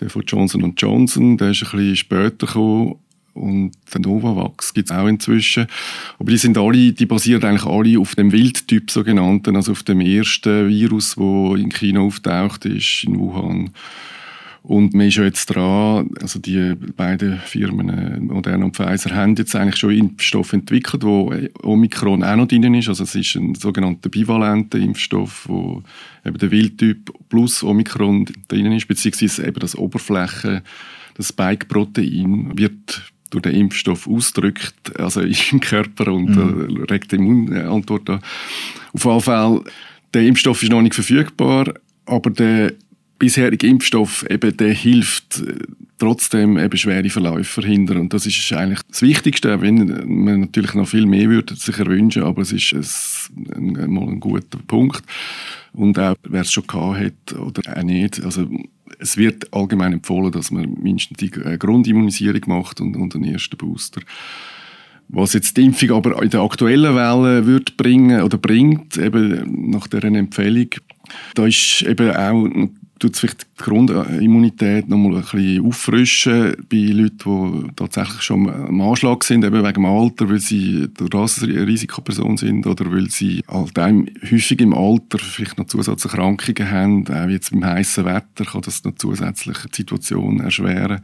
den 0.00 0.08
von 0.08 0.22
Johnson 0.26 0.74
Johnson, 0.76 1.36
der 1.36 1.50
ist 1.50 1.62
ein 1.62 1.70
bisschen 1.70 1.96
später 1.96 2.46
gekommen 2.46 2.96
und 3.34 3.72
der 3.92 4.00
Novavax 4.00 4.74
gibt 4.74 4.90
es 4.90 4.96
auch 4.96 5.06
inzwischen. 5.06 5.66
Aber 6.18 6.30
die 6.30 6.36
sind 6.36 6.58
alle, 6.58 6.92
die 6.92 7.06
basieren 7.06 7.44
eigentlich 7.44 7.66
alle 7.66 7.98
auf 7.98 8.14
dem 8.14 8.32
Wildtyp 8.32 8.90
sogenannten, 8.90 9.56
also 9.56 9.72
auf 9.72 9.82
dem 9.82 10.00
ersten 10.00 10.68
Virus, 10.68 11.16
wo 11.16 11.54
in 11.54 11.70
China 11.70 12.00
auftaucht 12.00 12.64
ist, 12.64 13.04
in 13.04 13.18
Wuhan. 13.18 13.70
Und 14.62 14.92
man 14.92 15.06
ist 15.06 15.16
ja 15.16 15.24
jetzt 15.24 15.46
dran, 15.46 16.10
also 16.20 16.38
die 16.38 16.74
beiden 16.74 17.38
Firmen, 17.38 17.88
äh, 17.88 18.20
Moderna 18.20 18.66
und 18.66 18.76
Pfizer, 18.76 19.14
haben 19.14 19.34
jetzt 19.36 19.56
eigentlich 19.56 19.76
schon 19.76 19.96
Impfstoff 19.96 20.52
entwickelt, 20.52 21.02
wo 21.02 21.32
Omikron 21.62 22.22
auch 22.22 22.36
noch 22.36 22.46
drin 22.46 22.74
ist. 22.74 22.88
Also 22.88 23.04
es 23.04 23.14
ist 23.14 23.36
ein 23.36 23.54
sogenannter 23.54 24.10
bivalenter 24.10 24.78
Impfstoff, 24.78 25.48
wo 25.48 25.82
eben 26.26 26.36
der 26.36 26.50
Wildtyp 26.50 27.10
plus 27.30 27.62
Omikron 27.62 28.26
drin 28.48 28.72
ist, 28.72 28.86
beziehungsweise 28.86 29.46
eben 29.46 29.60
das 29.60 29.76
Oberfläche, 29.76 30.62
das 31.14 31.28
Spike-Protein 31.28 32.58
wird 32.58 33.02
durch 33.30 33.42
den 33.42 33.54
Impfstoff 33.54 34.06
ausdrückt, 34.06 34.98
also 34.98 35.20
im 35.20 35.60
Körper 35.60 36.12
und 36.12 36.30
mhm. 36.30 36.82
äh, 36.82 36.92
regt 36.92 37.12
die 37.12 37.16
Immunantwort 37.16 38.10
an. 38.10 38.20
Auf 38.92 39.04
jeden 39.04 39.20
Fall, 39.20 39.62
der 40.12 40.22
Impfstoff 40.22 40.62
ist 40.62 40.70
noch 40.70 40.82
nicht 40.82 40.94
verfügbar, 40.94 41.74
aber 42.06 42.30
der 42.30 42.72
bisherige 43.18 43.66
Impfstoff 43.68 44.24
eben, 44.28 44.56
der 44.56 44.72
hilft 44.72 45.40
äh, 45.40 45.54
trotzdem 45.98 46.58
eben 46.58 46.76
schwere 46.76 47.10
Verläufe 47.10 47.60
verhindern. 47.60 47.98
Und 47.98 48.14
das 48.14 48.26
ist 48.26 48.52
eigentlich 48.52 48.80
das 48.88 49.02
Wichtigste, 49.02 49.60
wenn 49.60 50.02
man 50.06 50.40
natürlich 50.40 50.74
noch 50.74 50.88
viel 50.88 51.06
mehr 51.06 51.28
würde 51.28 51.54
sich 51.54 51.78
erwünschen, 51.78 52.24
aber 52.24 52.42
es 52.42 52.52
ist 52.52 52.72
ein, 52.72 53.76
ein, 53.76 53.90
mal 53.90 54.08
ein 54.08 54.18
guter 54.18 54.58
Punkt. 54.66 55.02
Und 55.72 55.98
auch, 55.98 56.16
wer 56.28 56.40
es 56.40 56.50
schon 56.50 56.66
gehabt 56.66 56.98
hat 56.98 57.38
oder 57.38 57.76
auch 57.76 57.82
nicht, 57.82 58.24
also 58.24 58.48
es 58.98 59.16
wird 59.16 59.52
allgemein 59.52 59.92
empfohlen, 59.92 60.32
dass 60.32 60.50
man 60.50 60.76
mindestens 60.80 61.18
die 61.18 61.32
äh, 61.32 61.58
Grundimmunisierung 61.58 62.42
macht 62.46 62.80
und, 62.80 62.96
und 62.96 63.14
den 63.14 63.24
ersten 63.24 63.56
Booster. 63.56 64.00
Was 65.08 65.32
jetzt 65.32 65.56
die 65.56 65.64
Impfung 65.64 65.90
aber 65.90 66.22
in 66.22 66.30
der 66.30 66.40
aktuellen 66.40 66.94
Welle 66.94 67.46
wird 67.46 67.76
bringen 67.76 68.22
oder 68.22 68.38
bringt, 68.38 68.96
eben 68.96 69.70
nach 69.70 69.88
deren 69.88 70.14
Empfehlung, 70.14 70.68
da 71.34 71.46
ist 71.46 71.82
eben 71.82 72.14
auch 72.14 72.48
tut 73.00 73.14
es 73.14 73.20
vielleicht 73.20 73.42
die 73.42 73.62
Grundimmunität 73.64 74.88
noch 74.88 74.98
mal 74.98 75.16
ein 75.16 75.22
bisschen 75.22 75.66
auffrischen 75.66 76.54
bei 76.68 76.76
Leuten, 76.76 77.64
die 77.64 77.74
tatsächlich 77.74 78.22
schon 78.22 78.48
am 78.48 78.80
Anschlag 78.82 79.24
sind, 79.24 79.44
eben 79.44 79.64
wegen 79.64 79.74
dem 79.74 79.86
Alter, 79.86 80.28
weil 80.28 80.38
sie 80.38 80.86
eine 81.00 81.66
Risikoperson 81.66 82.36
sind 82.36 82.66
oder 82.66 82.92
weil 82.92 83.10
sie 83.10 83.42
halt 83.48 83.78
häufig 84.30 84.60
im 84.60 84.74
Alter 84.74 85.18
vielleicht 85.18 85.58
noch 85.58 85.66
Zusatzerkrankungen 85.66 86.70
haben, 86.70 87.08
auch 87.08 87.28
jetzt 87.28 87.50
beim 87.50 87.64
heißen 87.64 88.04
Wetter 88.04 88.44
kann 88.44 88.62
das 88.62 88.84
noch 88.84 88.94
zusätzlich 88.96 89.56
die 89.72 89.76
Situation 89.76 90.40
erschweren. 90.40 91.00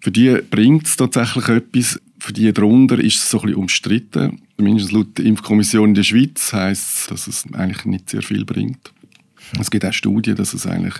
Für 0.00 0.10
die 0.10 0.36
bringt 0.50 0.86
es 0.86 0.96
tatsächlich 0.96 1.48
etwas, 1.48 2.00
für 2.18 2.32
die 2.32 2.52
darunter 2.52 2.98
ist 2.98 3.16
es 3.16 3.30
so 3.30 3.38
ein 3.38 3.46
bisschen 3.46 3.60
umstritten. 3.60 4.42
Zumindest 4.56 4.90
laut 4.90 5.16
der 5.16 5.24
Impfkommission 5.24 5.90
in 5.90 5.94
der 5.94 6.02
Schweiz 6.02 6.52
heisst 6.52 6.88
es, 6.88 7.06
dass 7.06 7.26
es 7.28 7.44
eigentlich 7.52 7.84
nicht 7.84 8.10
sehr 8.10 8.22
viel 8.22 8.44
bringt. 8.44 8.92
Es 9.60 9.70
gibt 9.70 9.84
auch 9.84 9.92
Studien, 9.92 10.36
dass 10.36 10.54
es 10.54 10.66
eigentlich 10.66 10.94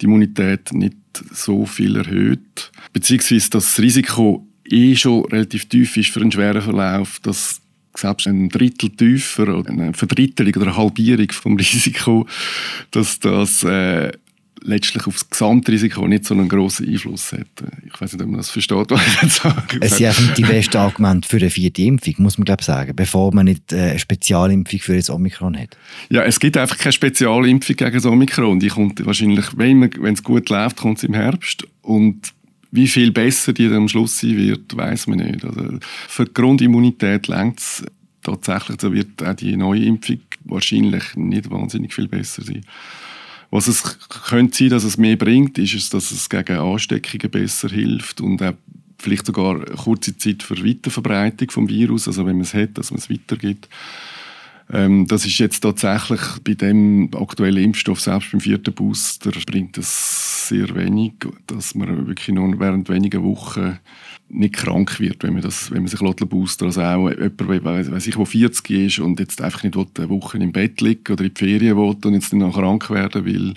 die 0.00 0.06
Immunität 0.06 0.72
nicht 0.72 0.96
so 1.32 1.66
viel 1.66 1.96
erhöht, 1.96 2.70
beziehungsweise 2.92 3.50
dass 3.50 3.74
das 3.74 3.80
Risiko 3.80 4.46
eh 4.64 4.94
schon 4.96 5.24
relativ 5.26 5.66
tief 5.68 5.96
ist 5.96 6.10
für 6.10 6.20
einen 6.20 6.32
schweren 6.32 6.62
Verlauf, 6.62 7.18
dass 7.20 7.60
selbst 7.96 8.26
ein 8.26 8.48
Drittel 8.48 8.90
tiefer 8.90 9.56
oder 9.56 9.70
eine 9.70 9.92
Verdrittelung 9.92 10.54
oder 10.54 10.66
eine 10.66 10.76
Halbierung 10.76 11.30
vom 11.32 11.56
Risiko, 11.58 12.26
dass 12.90 13.18
das 13.18 13.64
äh, 13.64 14.12
letztlich 14.62 15.06
auf 15.06 15.14
das 15.14 15.30
Gesamtrisiko 15.30 16.06
nicht 16.06 16.24
so 16.24 16.34
einen 16.34 16.48
grossen 16.48 16.88
Einfluss 16.88 17.32
hat. 17.32 17.46
Ich 17.86 18.00
weiß 18.00 18.12
nicht, 18.12 18.22
ob 18.22 18.28
man 18.28 18.38
das 18.38 18.50
versteht, 18.50 18.90
was 18.90 19.06
ich 19.06 19.22
jetzt 19.22 19.36
sage. 19.36 19.78
Es 19.80 19.96
sind 19.96 20.36
die 20.36 20.42
besten 20.42 20.76
Argumente 20.76 21.28
für 21.28 21.38
eine 21.38 21.50
vierte 21.50 21.82
Impfung, 21.82 22.14
muss 22.18 22.38
man 22.38 22.44
glaube 22.44 22.62
sagen, 22.62 22.94
bevor 22.94 23.34
man 23.34 23.46
nicht 23.46 23.72
äh, 23.72 23.90
eine 23.90 23.98
Spezialimpfung 23.98 24.80
für 24.80 24.96
das 24.96 25.10
Omikron 25.10 25.56
hat. 25.58 25.76
Ja, 26.10 26.22
es 26.22 26.40
gibt 26.40 26.56
einfach 26.56 26.78
keine 26.78 26.92
Spezialimpfung 26.92 27.76
gegen 27.76 27.92
das 27.92 28.06
Omikron. 28.06 28.60
Die 28.60 28.68
kommt 28.68 29.04
wahrscheinlich, 29.04 29.46
wenn 29.56 30.14
es 30.14 30.22
gut 30.22 30.48
läuft, 30.48 30.76
kommt 30.76 30.98
es 30.98 31.04
im 31.04 31.14
Herbst. 31.14 31.66
Und 31.82 32.32
wie 32.70 32.86
viel 32.86 33.10
besser 33.10 33.52
die 33.52 33.68
dann 33.68 33.78
am 33.78 33.88
Schluss 33.88 34.20
sein 34.20 34.36
wird, 34.36 34.76
weiß 34.76 35.06
man 35.08 35.18
nicht. 35.18 35.44
Also 35.44 35.78
für 36.08 36.24
die 36.24 36.34
Grundimmunität 36.34 37.26
längt 37.28 37.58
es 37.58 37.84
tatsächlich, 38.22 38.80
so 38.80 38.92
wird 38.92 39.22
auch 39.22 39.34
die 39.34 39.56
neue 39.56 39.84
Impfung 39.84 40.20
wahrscheinlich 40.44 41.16
nicht 41.16 41.50
wahnsinnig 41.50 41.92
viel 41.94 42.08
besser 42.08 42.42
sein. 42.42 42.64
Was 43.50 43.66
es 43.66 43.98
könnte 44.08 44.56
sein, 44.56 44.70
dass 44.70 44.84
es 44.84 44.96
mehr 44.96 45.16
bringt, 45.16 45.58
ist 45.58 45.74
es, 45.74 45.90
dass 45.90 46.12
es 46.12 46.28
gegen 46.28 46.56
Ansteckungen 46.56 47.30
besser 47.30 47.68
hilft 47.68 48.20
und 48.20 48.42
auch 48.42 48.54
vielleicht 48.98 49.26
sogar 49.26 49.60
kurze 49.64 50.16
Zeit 50.16 50.42
für 50.42 50.64
Weiterverbreitung 50.64 51.50
vom 51.50 51.68
Virus, 51.68 52.06
also 52.06 52.26
wenn 52.26 52.36
man 52.36 52.42
es 52.42 52.54
hat, 52.54 52.78
dass 52.78 52.90
man 52.90 52.98
es 52.98 53.10
weitergibt. 53.10 53.68
Ähm, 54.72 55.06
das 55.06 55.26
ist 55.26 55.38
jetzt 55.38 55.60
tatsächlich 55.60 56.20
bei 56.44 56.54
dem 56.54 57.10
aktuellen 57.14 57.64
Impfstoff, 57.64 58.00
selbst 58.00 58.30
beim 58.30 58.40
vierten 58.40 58.72
Booster, 58.72 59.32
bringt 59.46 59.76
es 59.78 60.48
sehr 60.48 60.74
wenig, 60.74 61.14
dass 61.46 61.74
man 61.74 62.06
wirklich 62.06 62.34
nur 62.34 62.58
während 62.60 62.88
weniger 62.88 63.22
Wochen 63.22 63.78
nicht 64.28 64.54
krank 64.54 65.00
wird, 65.00 65.24
wenn 65.24 65.32
man, 65.32 65.42
das, 65.42 65.72
wenn 65.72 65.82
man 65.82 65.88
sich 65.88 66.00
boostern 66.28 66.68
Also 66.68 66.82
auch 66.82 67.10
jemand, 67.10 67.64
weiß 67.64 68.06
ich, 68.06 68.14
der 68.14 68.26
40 68.26 68.70
ist 68.70 68.98
und 69.00 69.18
jetzt 69.18 69.42
einfach 69.42 69.64
nicht 69.64 69.76
eine 69.76 70.08
Woche 70.08 70.38
im 70.38 70.52
Bett 70.52 70.80
liegt 70.80 71.10
oder 71.10 71.24
in 71.24 71.34
die 71.34 71.38
Ferien 71.38 71.76
will 71.76 71.96
und 72.06 72.14
jetzt 72.14 72.32
dann 72.32 72.40
noch 72.40 72.54
krank 72.54 72.90
werden 72.90 73.24
will, 73.24 73.54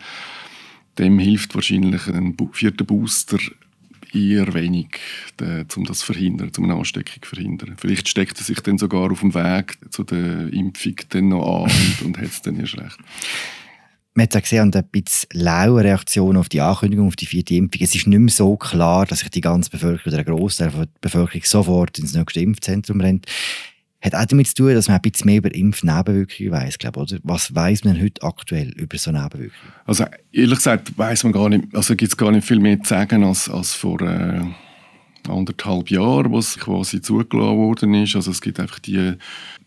dem 0.97 1.19
hilft 1.19 1.53
wahrscheinlich 1.53 2.07
ein 2.07 2.35
vierter 2.53 2.85
Booster 2.85 3.37
eher 4.13 4.53
wenig, 4.53 4.99
äh, 5.41 5.65
um 5.75 5.83
das 5.85 5.99
zu 5.99 6.07
verhindern, 6.07 6.51
um 6.57 6.65
eine 6.65 6.75
Ansteckung 6.75 7.21
zu 7.21 7.35
verhindern. 7.35 7.75
Vielleicht 7.77 8.07
steckt 8.07 8.37
er 8.37 8.43
sich 8.43 8.59
dann 8.61 8.77
sogar 8.77 9.11
auf 9.11 9.21
dem 9.21 9.33
Weg 9.33 9.77
zu 9.89 10.03
der 10.03 10.51
Impfung 10.53 10.95
dann 11.09 11.29
noch 11.29 11.63
an 11.65 11.71
und, 11.71 12.01
und 12.05 12.17
hat 12.17 12.25
es 12.25 12.41
dann 12.41 12.59
erst 12.59 12.77
recht. 12.77 12.97
Man 14.15 14.27
hat 14.27 14.43
gesehen, 14.43 14.59
an 14.59 14.73
ein 14.73 14.87
bisschen 14.91 15.27
laue 15.33 15.83
Reaktion 15.83 16.37
auf 16.37 16.47
die 16.47 16.61
Ankündigung, 16.61 17.07
auf 17.07 17.15
die 17.15 17.25
vierte 17.25 17.55
Impfung. 17.55 17.81
Es 17.81 17.95
ist 17.95 18.05
nicht 18.05 18.19
mehr 18.19 18.29
so 18.29 18.55
klar, 18.57 19.07
dass 19.07 19.19
sich 19.19 19.29
die 19.29 19.41
ganze 19.41 19.71
Bevölkerung 19.71 20.13
oder 20.13 20.19
ein 20.19 20.25
Großteil 20.25 20.69
der 20.69 20.87
Bevölkerung 21.01 21.41
sofort 21.43 21.97
ins 21.97 22.13
nächste 22.13 22.41
Impfzentrum 22.41 23.01
rennt 23.01 23.25
hat 24.03 24.15
auch 24.15 24.25
damit 24.25 24.47
zu 24.47 24.55
tun, 24.55 24.73
dass 24.73 24.89
man 24.89 24.97
ein 24.97 25.01
bisschen 25.01 25.27
mehr 25.27 25.37
über 25.37 25.55
Impfnebenwirkungen 25.55 26.51
weiss, 26.51 26.77
glaube 26.77 26.99
oder? 26.99 27.17
Was 27.23 27.55
weiß 27.55 27.85
man 27.85 28.01
heute 28.01 28.21
aktuell 28.21 28.69
über 28.71 28.97
so 28.97 29.11
Nebenwirkungen? 29.11 29.51
Also 29.85 30.05
ehrlich 30.33 30.57
gesagt 30.57 30.97
weiß 30.97 31.23
man 31.23 31.33
gar 31.33 31.49
nicht, 31.49 31.73
also 31.73 31.95
gibt 31.95 32.11
es 32.11 32.17
gar 32.17 32.31
nicht 32.31 32.45
viel 32.45 32.59
mehr 32.59 32.81
zu 32.81 32.89
sagen 32.89 33.23
als, 33.23 33.49
als 33.49 33.73
vor 33.73 34.01
äh, 34.01 34.41
anderthalb 35.29 35.89
Jahren, 35.89 36.31
was 36.31 36.57
quasi 36.57 37.01
zugelassen 37.01 37.57
worden 37.57 37.93
ist. 37.95 38.15
Also 38.15 38.31
es 38.31 38.41
gibt 38.41 38.59
einfach 38.59 38.79
die, 38.79 39.13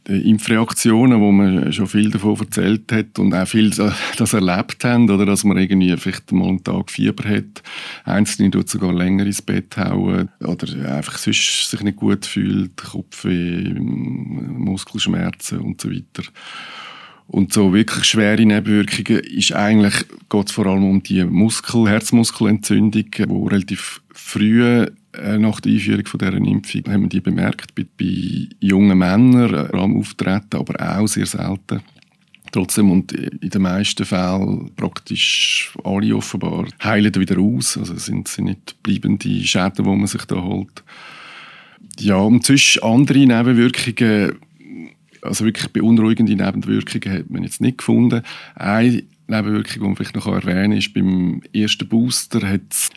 die 0.08 0.30
Impfreaktionen, 0.30 1.20
wo 1.20 1.32
man 1.32 1.72
schon 1.72 1.86
viel 1.86 2.10
davon 2.10 2.38
erzählt 2.38 2.92
hat 2.92 3.18
und 3.18 3.34
auch 3.34 3.48
viel 3.48 3.70
das 3.70 4.32
erlebt 4.32 4.84
haben, 4.84 5.10
oder 5.10 5.26
dass 5.26 5.44
man 5.44 5.58
irgendwie 5.58 5.96
vielleicht 5.96 6.32
mal 6.32 6.48
einen 6.48 6.64
Tag 6.64 6.90
Fieber 6.90 7.28
hat, 7.28 7.62
einzelne 8.04 8.50
tut 8.50 8.68
sogar 8.68 8.92
länger 8.92 9.26
ins 9.26 9.42
Bett 9.42 9.76
hauen 9.76 10.28
oder 10.40 10.94
einfach 10.94 11.18
sonst 11.18 11.70
sich 11.70 11.80
nicht 11.82 11.96
gut 11.96 12.26
fühlt, 12.26 12.76
Kopfweh, 12.76 13.74
Muskelschmerzen 13.78 15.60
und 15.60 15.80
so 15.80 15.90
weiter. 15.90 16.22
Und 17.28 17.52
so 17.52 17.74
wirklich 17.74 18.04
schwere 18.04 18.44
Nebenwirkungen 18.44 19.20
ist 19.24 19.52
eigentlich, 19.52 19.94
geht 20.28 20.46
es 20.46 20.52
vor 20.52 20.66
allem 20.66 20.84
um 20.84 21.02
die 21.02 21.24
Muskel, 21.24 21.88
Herzmuskelentzündung, 21.88 23.10
die 23.10 23.22
relativ 23.22 24.00
früh 24.12 24.64
äh, 24.64 24.90
nach 25.38 25.60
der 25.60 25.72
Einführung 25.72 26.06
von 26.06 26.18
dieser 26.18 26.34
Impfung 26.34 26.82
haben 26.88 27.02
wir 27.02 27.08
die 27.08 27.20
bemerkt 27.20 27.74
bei, 27.74 27.86
bei 27.98 28.48
jungen 28.60 28.98
Männern, 28.98 29.54
äh, 29.54 29.76
am 29.76 29.96
Auftreten, 29.96 30.56
aber 30.56 30.98
auch 30.98 31.06
sehr 31.06 31.26
selten. 31.26 31.80
Trotzdem 32.52 32.90
und 32.90 33.12
in 33.12 33.50
den 33.50 33.62
meisten 33.62 34.04
Fällen 34.04 34.70
praktisch 34.76 35.74
alle 35.84 36.16
offenbar 36.16 36.66
heilen 36.82 37.14
wieder 37.16 37.38
aus. 37.38 37.76
Also 37.76 37.96
sind 37.96 38.28
sie 38.28 38.42
nicht 38.42 38.82
bleibende 38.82 39.28
Schäden, 39.44 39.84
die 39.84 39.96
man 39.96 40.06
sich 40.06 40.24
da 40.24 40.36
holt. 40.36 40.82
Ja, 41.98 42.16
und 42.16 42.44
sonst 42.44 42.82
andere 42.82 43.18
Nebenwirkungen, 43.18 44.36
also 45.22 45.44
wirklich 45.44 45.72
beunruhigende 45.72 46.36
Nebenwirkungen 46.36 47.18
hat 47.18 47.30
man 47.30 47.42
jetzt 47.42 47.60
nicht 47.60 47.78
gefunden. 47.78 48.22
Eine 48.54 49.02
Nebenwirkung, 49.26 49.72
die 49.74 49.80
man 49.80 49.96
vielleicht 49.96 50.14
noch 50.14 50.26
erwähnen 50.26 50.70
kann, 50.70 50.78
ist 50.78 50.94
beim 50.94 51.42
ersten 51.52 51.88
Booster 51.88 52.48
hat 52.48 52.62
es 52.70 52.90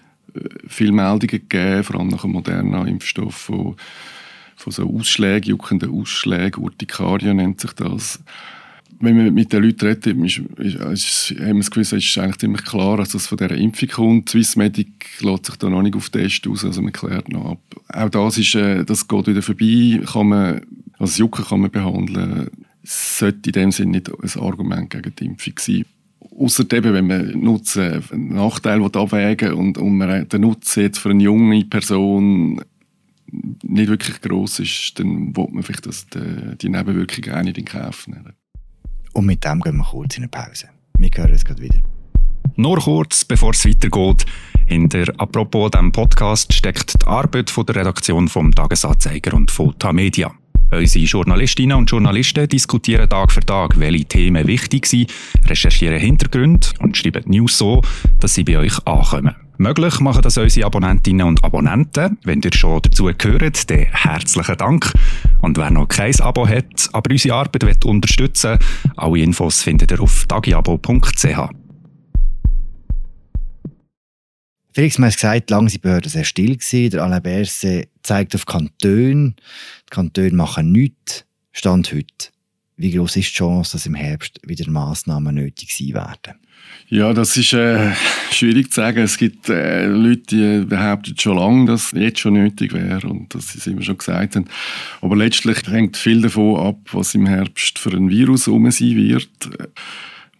viele 0.67 0.91
Meldungen 0.91 1.27
gegeben, 1.27 1.83
vor 1.83 1.99
allem 1.99 2.09
nach 2.09 2.23
einem 2.23 2.33
modernen 2.33 2.87
Impfstoff, 2.87 3.35
von, 3.35 3.75
von 4.55 4.71
so 4.71 4.93
Ausschlägen, 4.93 5.49
juckenden 5.49 5.91
Ausschlägen, 5.91 6.63
Urtikaria 6.63 7.33
nennt 7.33 7.61
sich 7.61 7.73
das. 7.73 8.19
Wenn 9.01 9.15
man 9.15 9.33
mit 9.33 9.53
den 9.53 9.63
Leuten 9.63 9.87
redet, 9.87 10.07
ist, 10.07 10.41
ist, 10.57 10.75
ist, 10.75 11.39
haben 11.39 11.45
wir 11.45 11.55
das 11.55 11.71
Gefühl, 11.71 11.83
es 11.83 11.93
ist 11.93 12.17
eigentlich 12.17 12.37
ziemlich 12.37 12.65
klar, 12.65 12.97
dass 12.97 13.09
das 13.09 13.27
von 13.27 13.37
dieser 13.37 13.55
Impfung 13.55 13.87
kommt. 13.87 14.29
Swissmedic 14.29 15.21
lässt 15.21 15.45
sich 15.45 15.55
da 15.55 15.69
noch 15.69 15.81
nicht 15.81 15.95
auf 15.95 16.09
Test 16.09 16.45
aus, 16.47 16.65
also 16.65 16.81
man 16.81 16.91
klärt 16.91 17.29
noch 17.29 17.51
ab. 17.51 17.59
Auch 17.87 18.09
das, 18.09 18.37
ist, 18.37 18.55
äh, 18.55 18.83
das 18.83 19.07
geht 19.07 19.27
wieder 19.27 19.41
vorbei, 19.41 20.01
kann 20.05 20.27
man, 20.27 20.61
also 20.97 21.11
das 21.11 21.17
Jucken 21.17 21.45
kann 21.45 21.61
man 21.61 21.71
behandeln. 21.71 22.49
Es 22.83 23.19
sollte 23.19 23.49
in 23.49 23.53
dem 23.53 23.71
Sinne 23.71 23.91
nicht 23.91 24.09
ein 24.09 24.41
Argument 24.41 24.89
gegen 24.89 25.15
die 25.15 25.25
Impfung 25.25 25.53
sein. 25.57 25.85
Außer 26.39 26.63
eben, 26.71 26.93
wenn 26.93 27.07
man 27.07 27.31
Nutzen, 27.39 28.01
Nachteil 28.13 28.81
abwägen 28.81 29.53
und, 29.53 29.77
und 29.77 29.97
man 29.97 30.27
der 30.29 30.39
Nutzen 30.39 30.83
jetzt 30.83 30.99
für 30.99 31.09
eine 31.09 31.21
junge 31.21 31.65
Person 31.65 32.61
nicht 33.63 33.89
wirklich 33.89 34.21
groß 34.21 34.59
ist, 34.59 34.93
dann 34.97 35.35
will 35.35 35.47
man 35.51 35.63
vielleicht 35.63 35.85
das, 35.85 36.07
die, 36.07 36.57
die 36.57 36.69
Nebenwirkungen 36.69 37.37
auch 37.37 37.43
nicht 37.43 37.57
in 37.57 37.65
Kauf 37.65 38.07
nehmen. 38.07 38.33
Und 39.11 39.25
mit 39.25 39.43
dem 39.43 39.59
gehen 39.59 39.77
wir 39.77 39.83
kurz 39.83 40.15
in 40.17 40.23
eine 40.23 40.29
Pause. 40.29 40.69
Wir 40.97 41.09
hören 41.13 41.33
es 41.33 41.43
gerade 41.43 41.61
wieder. 41.61 41.79
Nur 42.55 42.79
kurz, 42.79 43.25
bevor 43.25 43.51
es 43.51 43.65
weitergeht. 43.65 44.25
Hinter 44.65 45.13
«Apropos» 45.17 45.71
dem 45.71 45.91
Podcast 45.91 46.53
steckt 46.53 47.01
die 47.01 47.07
Arbeit 47.07 47.49
von 47.49 47.65
der 47.65 47.75
Redaktion 47.75 48.29
vom 48.29 48.55
Tagesanzeiger 48.55 49.33
und 49.33 49.51
von 49.51 49.75
Media. 49.91 50.31
Unsere 50.71 51.05
Journalistinnen 51.05 51.77
und 51.77 51.89
Journalisten 51.89 52.47
diskutieren 52.47 53.09
Tag 53.09 53.31
für 53.31 53.41
Tag, 53.41 53.79
welche 53.79 54.05
Themen 54.05 54.47
wichtig 54.47 54.85
sind, 54.85 55.11
recherchieren 55.47 55.99
Hintergründe 55.99 56.67
und 56.79 56.95
schreiben 56.95 57.23
News 57.25 57.57
so, 57.57 57.81
dass 58.19 58.35
sie 58.35 58.43
bei 58.43 58.57
euch 58.57 58.77
ankommen. 58.85 59.35
Möglich 59.57 59.99
machen 59.99 60.21
das 60.21 60.37
unsere 60.37 60.67
Abonnentinnen 60.67 61.27
und 61.27 61.43
Abonnenten. 61.43 62.17
Wenn 62.23 62.41
ihr 62.41 62.53
schon 62.53 62.81
dazu 62.81 63.11
gehört, 63.17 63.69
dann 63.69 63.87
herzlichen 63.91 64.55
Dank. 64.55 64.93
Und 65.41 65.57
wer 65.57 65.69
noch 65.69 65.89
kein 65.89 66.17
Abo 66.21 66.47
hat, 66.47 66.89
aber 66.93 67.11
unsere 67.11 67.35
Arbeit 67.35 67.65
will 67.65 67.75
unterstützen 67.89 68.57
alle 68.95 69.19
Infos 69.19 69.61
findet 69.61 69.91
ihr 69.91 69.99
auf 69.99 70.25
tagiabo.ch. 70.27 71.58
Felix, 74.79 74.97
man 74.97 75.09
hat 75.09 75.17
gesagt, 75.17 75.49
lange 75.49 75.69
sind 75.69 75.83
die 75.83 75.87
Behörden 75.87 76.09
sehr 76.09 76.23
still 76.23 76.55
gewesen. 76.55 76.91
Der 76.91 77.03
Alain 77.03 77.21
Berset 77.21 77.89
zeigt 78.01 78.33
auf 78.33 78.45
Kantone. 78.45 79.33
Die 79.35 79.89
Kantone 79.89 80.31
machen 80.31 80.71
nichts. 80.71 81.25
Stand 81.51 81.91
heute. 81.91 82.29
Wie 82.77 82.91
groß 82.91 83.17
ist 83.17 83.31
die 83.31 83.33
Chance, 83.33 83.73
dass 83.73 83.85
im 83.85 83.93
Herbst 83.93 84.39
wieder 84.41 84.71
Massnahmen 84.71 85.35
nötig 85.35 85.75
sein 85.75 85.95
werden? 85.95 86.39
Ja, 86.87 87.11
das 87.11 87.35
ist 87.35 87.51
äh, 87.51 87.91
schwierig 88.31 88.71
zu 88.71 88.79
sagen. 88.79 88.99
Es 88.99 89.17
gibt 89.17 89.49
äh, 89.49 89.85
Leute, 89.85 90.61
die 90.61 90.65
behaupten 90.65 91.19
schon 91.19 91.35
lange, 91.35 91.65
dass 91.65 91.91
es 91.91 91.99
jetzt 91.99 92.21
schon 92.21 92.35
nötig 92.35 92.71
wäre 92.71 93.05
und 93.05 93.35
dass 93.35 93.51
sie 93.51 93.57
es 93.57 93.67
immer 93.67 93.81
schon 93.81 93.97
gesagt 93.97 94.37
haben. 94.37 94.45
Aber 95.01 95.17
letztlich 95.17 95.57
hängt 95.67 95.97
viel 95.97 96.21
davon 96.21 96.57
ab, 96.57 96.77
was 96.93 97.13
im 97.15 97.25
Herbst 97.25 97.79
für 97.79 97.91
ein 97.91 98.09
Virus 98.09 98.47
um 98.47 98.71
sein 98.71 98.95
wird. 98.95 99.29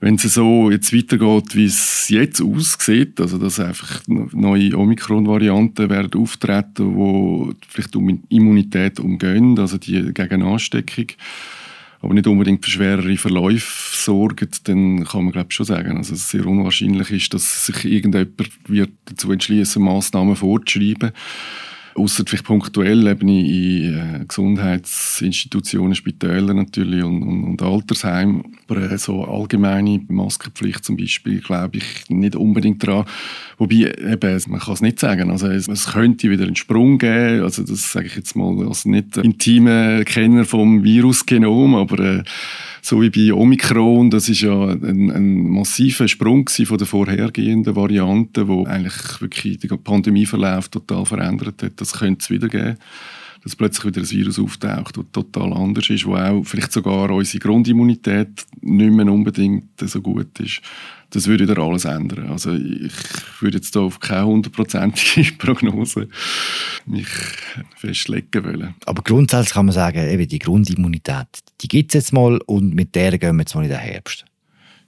Wenn 0.02 0.16
es 0.16 0.22
so 0.22 0.72
jetzt 0.72 0.94
weitergeht, 0.94 1.56
wie 1.56 1.66
es 1.66 2.08
jetzt 2.08 2.42
aussieht, 2.42 3.20
also 3.20 3.38
dass 3.38 3.60
einfach 3.60 4.02
neue 4.08 4.78
Omikron-Varianten 4.78 5.90
werden 5.90 6.22
auftreten, 6.22 6.96
die 6.96 7.68
vielleicht 7.68 7.96
um 7.98 8.24
Immunität 8.30 9.00
umgehen, 9.02 9.60
also 9.60 9.78
die 9.78 10.14
gegen 10.14 10.44
Ansteckung, 10.44 11.08
aber 12.02 12.14
nicht 12.14 12.28
unbedingt 12.28 12.64
für 12.64 12.72
schwerere 12.72 13.18
Verläufe 13.18 13.94
sorgen, 13.94 14.48
dann 14.64 15.04
kann 15.04 15.26
man 15.26 15.34
glaube 15.34 15.52
schon 15.52 15.66
sagen, 15.66 15.98
also 15.98 16.12
dass 16.12 16.22
es 16.22 16.30
sehr 16.30 16.46
unwahrscheinlich 16.46 17.12
ist, 17.12 17.34
dass 17.34 17.66
sich 17.66 17.84
irgendjemand 17.84 18.38
wird 18.70 18.92
dazu 19.04 19.34
entschließen, 19.34 19.84
Maßnahmen 19.84 20.38
vorzuschreiben 20.38 21.12
Außer 21.96 22.24
vielleicht 22.26 22.46
punktuell 22.46 23.08
eben 23.08 23.28
in 23.28 23.96
äh, 23.96 24.26
Gesundheitsinstitutionen, 24.28 25.96
Spitälern 25.96 26.58
natürlich 26.58 27.04
und, 27.04 27.24
und, 27.24 27.44
und 27.44 27.62
Altersheimen. 27.62 28.58
Aber 28.68 28.92
äh, 28.92 28.98
so 28.98 29.24
allgemeine 29.24 30.02
Maskenpflicht 30.08 30.86
zum 30.86 30.98
Beispiel 30.98 31.40
glaube 31.40 31.78
ich 31.78 32.10
nicht 32.10 32.36
unbedingt 32.36 32.86
dran. 32.86 33.06
Wobei, 33.58 33.94
eben, 33.98 34.42
man 34.48 34.60
kann 34.60 34.74
es 34.74 34.82
nicht 34.82 35.00
sagen. 35.00 35.32
Also 35.32 35.48
es, 35.48 35.68
es, 35.68 35.92
könnte 35.92 36.30
wieder 36.30 36.46
einen 36.46 36.56
Sprung 36.56 36.98
geben. 36.98 37.44
Also 37.44 37.64
das 37.64 37.92
sage 37.92 38.08
ich 38.08 38.16
jetzt 38.16 38.36
mal 38.36 38.68
als 38.68 38.86
nicht 38.86 39.18
intime 39.18 40.06
Kenner 40.06 40.46
vom 40.46 40.84
Virusgenom, 40.84 41.76
aber 41.76 42.00
äh, 42.00 42.24
so 42.82 43.02
wie 43.02 43.10
bei 43.10 43.34
Omikron, 43.34 44.10
das 44.10 44.30
ist 44.30 44.42
ja 44.42 44.68
ein, 44.68 45.12
ein 45.12 45.50
massiver 45.50 46.08
Sprung 46.08 46.48
von 46.48 46.78
der 46.78 46.88
vorhergehenden 46.88 47.76
Variante, 47.76 48.48
wo 48.48 48.66
eigentlich 48.66 49.22
wirklich 49.22 49.60
den 49.60 49.84
Pandemieverlauf 49.84 50.70
total 50.70 51.06
verändert 51.06 51.62
hat. 51.62 51.79
Das 51.80 51.94
könnte 51.94 52.24
es 52.24 52.30
wieder 52.30 52.48
geben. 52.48 52.78
dass 53.44 53.56
plötzlich 53.56 53.86
wieder 53.86 54.02
ein 54.02 54.10
Virus 54.10 54.38
auftaucht, 54.38 54.98
das 54.98 55.06
total 55.14 55.54
anders 55.54 55.90
ist, 55.90 56.06
wo 56.06 56.16
auch 56.16 56.44
vielleicht 56.44 56.74
sogar 56.74 57.10
unsere 57.10 57.40
Grundimmunität 57.40 58.46
nicht 58.62 58.92
mehr 58.92 59.08
unbedingt 59.08 59.80
so 59.80 60.02
gut 60.02 60.38
ist. 60.42 60.62
Das 61.12 61.26
würde 61.26 61.48
wieder 61.48 61.62
alles 61.62 61.86
ändern. 61.86 62.30
Also 62.30 62.54
ich 62.54 62.92
würde 63.40 63.58
jetzt 63.58 63.76
da 63.76 63.80
auf 63.80 64.00
keine 64.00 64.26
hundertprozentige 64.28 65.32
Prognose 65.38 66.10
mich 66.86 67.08
festlegen 67.78 68.44
wollen. 68.44 68.76
Aber 68.86 69.02
grundsätzlich 69.02 69.54
kann 69.54 69.66
man 69.66 69.74
sagen, 69.74 70.08
eben 70.08 70.28
die 70.28 70.40
Grundimmunität, 70.40 71.28
die 71.62 71.68
gibt 71.68 71.92
es 71.92 71.94
jetzt 71.94 72.14
mal 72.14 72.40
und 72.46 72.76
mit 72.76 72.94
der 72.94 73.18
gehen 73.18 73.38
wir 73.38 73.44
jetzt 73.44 73.56
mal 73.56 73.64
in 73.64 73.70
den 73.70 73.80
Herbst. 73.80 74.26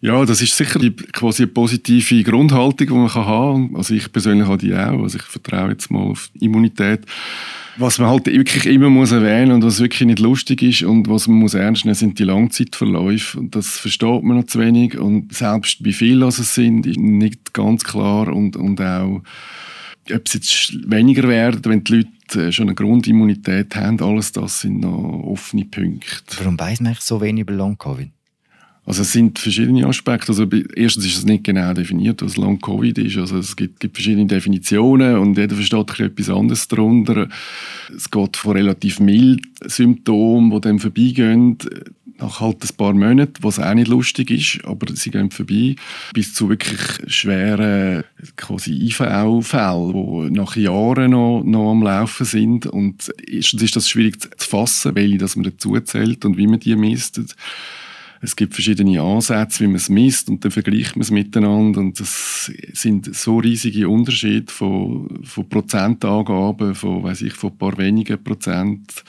Ja, 0.01 0.25
das 0.25 0.41
ist 0.41 0.57
sicher 0.57 0.79
die, 0.79 0.91
quasi 0.91 1.43
eine 1.43 1.51
positive 1.51 2.23
Grundhaltung, 2.23 2.87
die 2.87 2.93
man 2.93 3.13
haben 3.13 3.67
kann. 3.67 3.75
Also 3.77 3.93
ich 3.93 4.11
persönlich 4.11 4.47
habe 4.47 4.57
die 4.57 4.73
auch. 4.73 5.03
Also 5.03 5.19
ich 5.19 5.23
vertraue 5.23 5.69
jetzt 5.69 5.91
mal 5.91 5.99
auf 5.99 6.31
Immunität. 6.39 7.01
Was 7.77 7.99
man 7.99 8.09
halt 8.09 8.25
wirklich 8.25 8.65
immer 8.65 8.89
muss 8.89 9.11
erwähnen 9.11 9.51
und 9.51 9.63
was 9.63 9.79
wirklich 9.79 10.07
nicht 10.07 10.19
lustig 10.19 10.63
ist 10.63 10.81
und 10.81 11.07
was 11.07 11.27
man 11.27 11.37
muss 11.37 11.53
ernst 11.53 11.85
nehmen, 11.85 11.93
sind 11.93 12.17
die 12.17 12.23
Langzeitverläufe. 12.23 13.39
Und 13.39 13.55
das 13.55 13.77
versteht 13.77 14.23
man 14.23 14.37
noch 14.37 14.47
zu 14.47 14.59
wenig. 14.59 14.97
Und 14.97 15.33
selbst 15.33 15.83
wie 15.85 15.93
viele 15.93 16.25
es 16.25 16.37
sind, 16.55 16.87
ist 16.87 16.97
nicht 16.97 17.53
ganz 17.53 17.83
klar. 17.83 18.27
Und, 18.27 18.55
und 18.55 18.81
auch, 18.81 19.21
ob 20.11 20.21
es 20.25 20.33
jetzt 20.33 20.91
weniger 20.91 21.27
werden, 21.27 21.61
wenn 21.65 21.83
die 21.83 22.07
Leute 22.31 22.51
schon 22.51 22.69
eine 22.69 22.75
Grundimmunität 22.75 23.75
haben, 23.75 24.01
alles 24.01 24.31
das 24.31 24.61
sind 24.61 24.79
noch 24.79 25.21
offene 25.25 25.65
Punkte. 25.65 26.37
Warum 26.39 26.59
weiß 26.59 26.81
man 26.81 26.95
so 26.99 27.21
wenig 27.21 27.41
über 27.41 27.53
Long-Covid? 27.53 28.09
Also 28.83 29.03
es 29.03 29.11
sind 29.11 29.37
verschiedene 29.37 29.85
Aspekte. 29.85 30.29
Also 30.29 30.47
erstens 30.75 31.05
ist 31.05 31.17
es 31.17 31.25
nicht 31.25 31.43
genau 31.43 31.73
definiert, 31.73 32.21
was 32.23 32.35
Long 32.35 32.59
Covid 32.59 32.97
ist. 32.97 33.17
Also 33.17 33.37
es 33.37 33.55
gibt, 33.55 33.79
gibt 33.79 33.95
verschiedene 33.95 34.25
Definitionen 34.25 35.17
und 35.17 35.37
jeder 35.37 35.55
versteht 35.55 35.99
etwas 35.99 36.29
anderes 36.29 36.67
darunter. 36.67 37.29
Es 37.95 38.09
geht 38.09 38.37
von 38.37 38.53
relativ 38.53 38.99
milden 38.99 39.51
Symptomen, 39.65 40.49
die 40.49 40.61
dann 40.61 40.79
vorbeigehen, 40.79 41.57
nach 42.21 42.39
halt 42.39 42.63
ein 42.63 42.75
paar 42.77 42.93
Monaten, 42.93 43.43
was 43.43 43.59
auch 43.59 43.73
nicht 43.73 43.87
lustig 43.87 44.29
ist, 44.31 44.65
aber 44.65 44.87
sie 44.93 45.09
gehen 45.09 45.31
vorbei, 45.31 45.75
bis 46.13 46.33
zu 46.33 46.49
wirklich 46.49 46.79
schweren 47.07 48.03
quasi 48.35 48.73
IV-Fällen, 48.73 49.93
die 49.93 50.31
nach 50.31 50.55
Jahren 50.55 51.11
noch, 51.11 51.43
noch 51.43 51.71
am 51.71 51.83
Laufen 51.83 52.25
sind. 52.25 52.67
Und 52.67 53.11
erstens 53.27 53.63
ist 53.63 53.75
das 53.75 53.89
schwierig 53.89 54.21
zu 54.21 54.29
fassen, 54.37 54.95
welche 54.95 55.17
das 55.17 55.35
man 55.35 55.45
dazu 55.45 55.79
zählt 55.79 56.23
und 56.25 56.37
wie 56.37 56.47
man 56.47 56.59
die 56.59 56.75
misst. 56.75 57.19
Es 58.23 58.35
gibt 58.35 58.53
verschiedene 58.53 59.01
Ansätze, 59.01 59.63
wie 59.63 59.67
man 59.67 59.77
es 59.77 59.89
misst 59.89 60.29
und 60.29 60.45
dann 60.45 60.51
vergleicht 60.51 60.95
man 60.95 61.01
es 61.01 61.11
miteinander 61.11 61.79
und 61.79 61.99
das 61.99 62.51
sind 62.73 63.13
so 63.15 63.39
riesige 63.39 63.89
Unterschiede 63.89 64.51
von, 64.51 65.23
von 65.23 65.49
Prozentangaben, 65.49 66.75
von, 66.75 67.03
weiß 67.03 67.23
ich, 67.23 67.33
von 67.33 67.51
ein 67.51 67.57
paar 67.57 67.77
wenigen 67.79 68.23
Prozent 68.23 69.03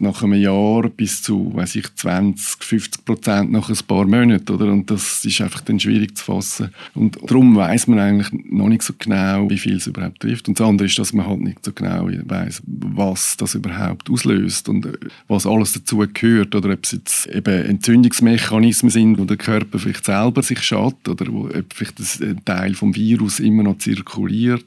nach 0.00 0.22
einem 0.22 0.34
Jahr 0.34 0.88
bis 0.88 1.22
zu, 1.22 1.52
weiß 1.54 1.76
ich, 1.76 1.94
20, 1.94 2.64
50 2.64 3.04
Prozent 3.04 3.52
nach 3.52 3.68
ein 3.68 3.78
paar 3.86 4.06
Monaten, 4.06 4.52
oder? 4.52 4.72
Und 4.72 4.90
das 4.90 5.24
ist 5.24 5.40
einfach 5.40 5.60
dann 5.60 5.80
schwierig 5.80 6.16
zu 6.16 6.24
fassen. 6.24 6.70
Und 6.94 7.18
darum 7.26 7.54
weiß 7.56 7.86
man 7.86 7.98
eigentlich 7.98 8.28
noch 8.50 8.68
nicht 8.68 8.82
so 8.82 8.94
genau, 8.98 9.48
wie 9.50 9.58
viel 9.58 9.76
es 9.76 9.86
überhaupt 9.86 10.20
trifft. 10.20 10.48
Und 10.48 10.58
das 10.58 10.66
andere 10.66 10.86
ist, 10.86 10.98
dass 10.98 11.12
man 11.12 11.26
halt 11.26 11.40
nicht 11.40 11.64
so 11.64 11.72
genau 11.72 12.08
weiß, 12.08 12.62
was 12.66 13.36
das 13.36 13.54
überhaupt 13.54 14.10
auslöst 14.10 14.68
und 14.68 14.86
äh, 14.86 14.92
was 15.28 15.46
alles 15.46 15.72
dazu 15.72 15.98
gehört, 16.12 16.54
oder 16.54 16.72
ob 16.72 16.84
es 16.84 16.92
jetzt 16.92 17.26
eben 17.26 17.64
Entzündungsmechanismen 17.66 18.90
sind, 18.90 19.18
wo 19.18 19.24
der 19.24 19.36
Körper 19.36 19.78
vielleicht 19.78 20.04
selber 20.04 20.42
sich 20.42 20.62
schadet, 20.62 21.08
oder 21.08 21.26
wo, 21.32 21.46
ob 21.46 21.74
vielleicht 21.74 22.22
ein 22.22 22.44
Teil 22.44 22.74
vom 22.74 22.94
Virus 22.94 23.40
immer 23.40 23.62
noch 23.62 23.78
zirkuliert. 23.78 24.64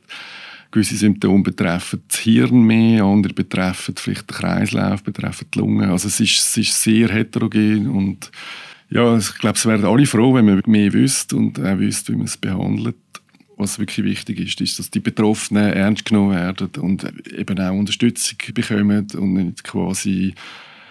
Gewisse 0.74 0.98
Symptome 0.98 1.44
betreffen 1.44 2.02
das 2.08 2.18
Hirn 2.18 2.64
mehr, 2.64 3.04
andere 3.04 3.32
betreffen 3.36 3.94
vielleicht 3.96 4.32
den 4.32 4.38
Kreislauf, 4.38 5.04
betreffen 5.04 5.46
die 5.54 5.60
Lunge. 5.60 5.92
Also 5.92 6.08
es 6.08 6.20
ist, 6.20 6.40
es 6.40 6.58
ist 6.58 6.82
sehr 6.82 7.10
heterogen 7.10 7.88
und 7.88 8.32
ja, 8.90 9.16
ich 9.16 9.36
glaube, 9.36 9.56
es 9.56 9.68
wären 9.68 9.86
alle 9.86 10.08
froh, 10.08 10.34
wenn 10.34 10.46
man 10.46 10.64
mehr 10.66 10.92
wüsste 10.92 11.36
und 11.36 11.60
auch 11.60 11.78
wüsste, 11.78 12.14
wie 12.14 12.18
man 12.18 12.26
es 12.26 12.38
behandelt. 12.38 12.96
Was 13.56 13.78
wirklich 13.78 14.04
wichtig 14.04 14.40
ist, 14.40 14.62
ist, 14.62 14.80
dass 14.80 14.90
die 14.90 15.00
Betroffenen 15.00 15.74
ernst 15.74 16.06
genommen 16.06 16.36
werden 16.36 16.70
und 16.80 17.06
eben 17.32 17.60
auch 17.60 17.74
Unterstützung 17.74 18.40
bekommen 18.56 19.08
und 19.16 19.34
nicht 19.34 19.64
quasi 19.64 20.34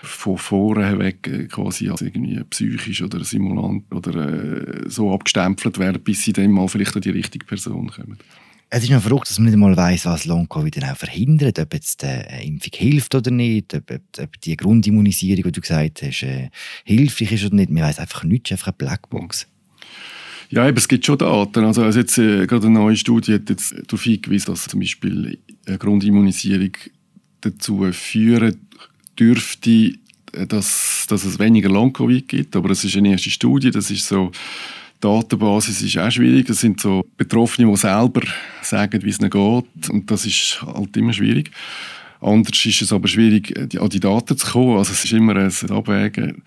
von 0.02 0.38
vorne 0.38 0.96
weg 1.00 1.48
quasi 1.50 1.88
als 1.88 2.02
irgendwie 2.02 2.40
psychisch 2.50 3.02
oder 3.02 3.24
simulant 3.24 3.92
oder 3.92 4.28
äh, 4.28 4.88
so 4.88 5.12
abgestempelt 5.12 5.80
werden, 5.80 6.02
bis 6.02 6.22
sie 6.22 6.32
dann 6.32 6.52
mal 6.52 6.68
vielleicht 6.68 6.94
an 6.94 7.02
die 7.02 7.10
richtige 7.10 7.44
Person 7.44 7.88
kommen. 7.88 8.18
Es 8.75 8.83
ist 8.83 8.88
noch 8.88 9.02
verrückt, 9.02 9.29
dass 9.29 9.38
man 9.38 9.45
nicht 9.45 9.52
einmal 9.52 9.76
weiss, 9.76 10.07
was 10.07 10.25
Long-Covid 10.25 10.83
auch 10.85 10.97
verhindert, 10.97 11.59
ob 11.59 11.75
jetzt 11.75 12.05
äh, 12.05 12.25
eine 12.26 12.45
Impfung 12.45 12.71
hilft 12.75 13.14
oder 13.14 13.31
nicht, 13.31 13.75
ob, 13.75 13.91
ob, 13.91 14.41
die 14.41 14.57
Grundimmunisierung, 14.57 15.43
die 15.43 15.52
du 15.52 15.61
gesagt 15.61 16.00
hast, 16.00 16.23
äh, 16.23 16.49
hilfreich 16.85 17.32
ist 17.32 17.45
oder 17.45 17.56
nicht. 17.56 17.69
Man 17.69 17.82
weiss 17.82 17.99
einfach 17.99 18.25
nichts, 18.25 18.50
einfach 18.50 18.69
eine 18.69 18.76
Blackbox. 18.78 19.47
Ja, 20.49 20.67
aber 20.67 20.78
es 20.78 20.89
gibt 20.89 21.04
schon 21.04 21.19
Daten. 21.19 21.67
Also, 21.67 21.82
also 21.82 21.99
jetzt, 21.99 22.17
äh, 22.17 22.47
gerade 22.47 22.67
eine 22.67 22.78
neue 22.78 22.97
Studie 22.97 23.35
hat 23.35 23.50
jetzt 23.50 23.75
darauf 23.89 24.04
hingewiesen, 24.04 24.47
dass 24.47 24.65
zum 24.65 24.80
Beispiel 24.80 25.39
eine 25.67 25.76
Grundimmunisierung 25.76 26.73
dazu 27.43 27.93
führen 27.93 28.56
dürfte, 29.19 29.99
äh, 30.32 30.47
dass, 30.47 31.04
dass 31.11 31.26
es 31.26 31.39
weniger 31.39 31.69
Long-Covid 31.69 32.26
gibt. 32.26 32.56
Aber 32.56 32.71
das 32.71 32.85
ist 32.85 32.97
eine 32.97 33.11
erste 33.11 33.28
Studie, 33.28 33.71
das 33.71 33.91
ist 33.91 34.08
so 34.08 34.32
Datenbasis 35.02 35.82
ist 35.82 35.99
auch 35.99 36.10
schwierig. 36.10 36.47
Das 36.47 36.60
sind 36.60 36.80
so 36.80 37.02
Betroffene, 37.17 37.69
die 37.69 37.76
selber 37.76 38.23
sagen, 38.62 39.02
wie 39.02 39.10
es 39.10 39.19
ihnen 39.19 39.30
geht. 39.30 39.91
Und 39.91 40.10
das 40.10 40.25
ist 40.25 40.62
halt 40.62 40.97
immer 40.97 41.12
schwierig. 41.12 41.50
Anders 42.23 42.65
ist 42.65 42.82
es 42.82 42.93
aber 42.93 43.08
schwierig, 43.08 43.58
an 43.58 43.89
die 43.89 44.00
Daten 44.00 44.37
zu 44.37 44.47
kommen. 44.47 44.78
Also 44.78 44.93
es 44.93 45.04
ist 45.04 45.13
immer 45.13 45.35
ein 45.35 45.71
Abwägen. 45.71 46.43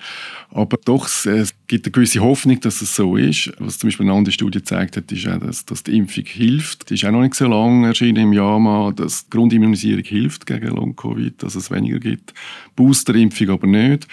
Aber 0.51 0.77
doch, 0.85 1.05
es 1.05 1.53
gibt 1.67 1.85
eine 1.85 1.91
gewisse 1.91 2.21
Hoffnung, 2.21 2.61
dass 2.61 2.81
es 2.81 2.95
so 2.95 3.17
ist. 3.17 3.51
Was 3.59 3.77
zum 3.77 3.89
Beispiel 3.89 4.05
eine 4.05 4.17
andere 4.17 4.31
Studie 4.31 4.59
gezeigt 4.59 4.95
hat, 4.95 5.11
ist 5.11 5.27
auch, 5.27 5.37
dass, 5.37 5.65
dass 5.65 5.83
die 5.83 5.97
Impfung 5.97 6.23
hilft. 6.23 6.89
Die 6.89 6.93
ist 6.93 7.03
auch 7.03 7.11
noch 7.11 7.21
nicht 7.23 7.33
so 7.33 7.45
lange 7.47 7.87
erschienen 7.87 8.23
im 8.23 8.33
JAMA, 8.33 8.93
dass 8.95 9.25
die 9.25 9.31
Grundimmunisierung 9.31 10.05
hilft 10.05 10.45
gegen 10.45 10.69
Long-Covid, 10.69 11.43
dass 11.43 11.55
es 11.55 11.69
weniger 11.71 11.99
gibt. 11.99 12.33
Boosterimpfung 12.77 13.49
aber 13.49 13.67
nicht. 13.67 14.07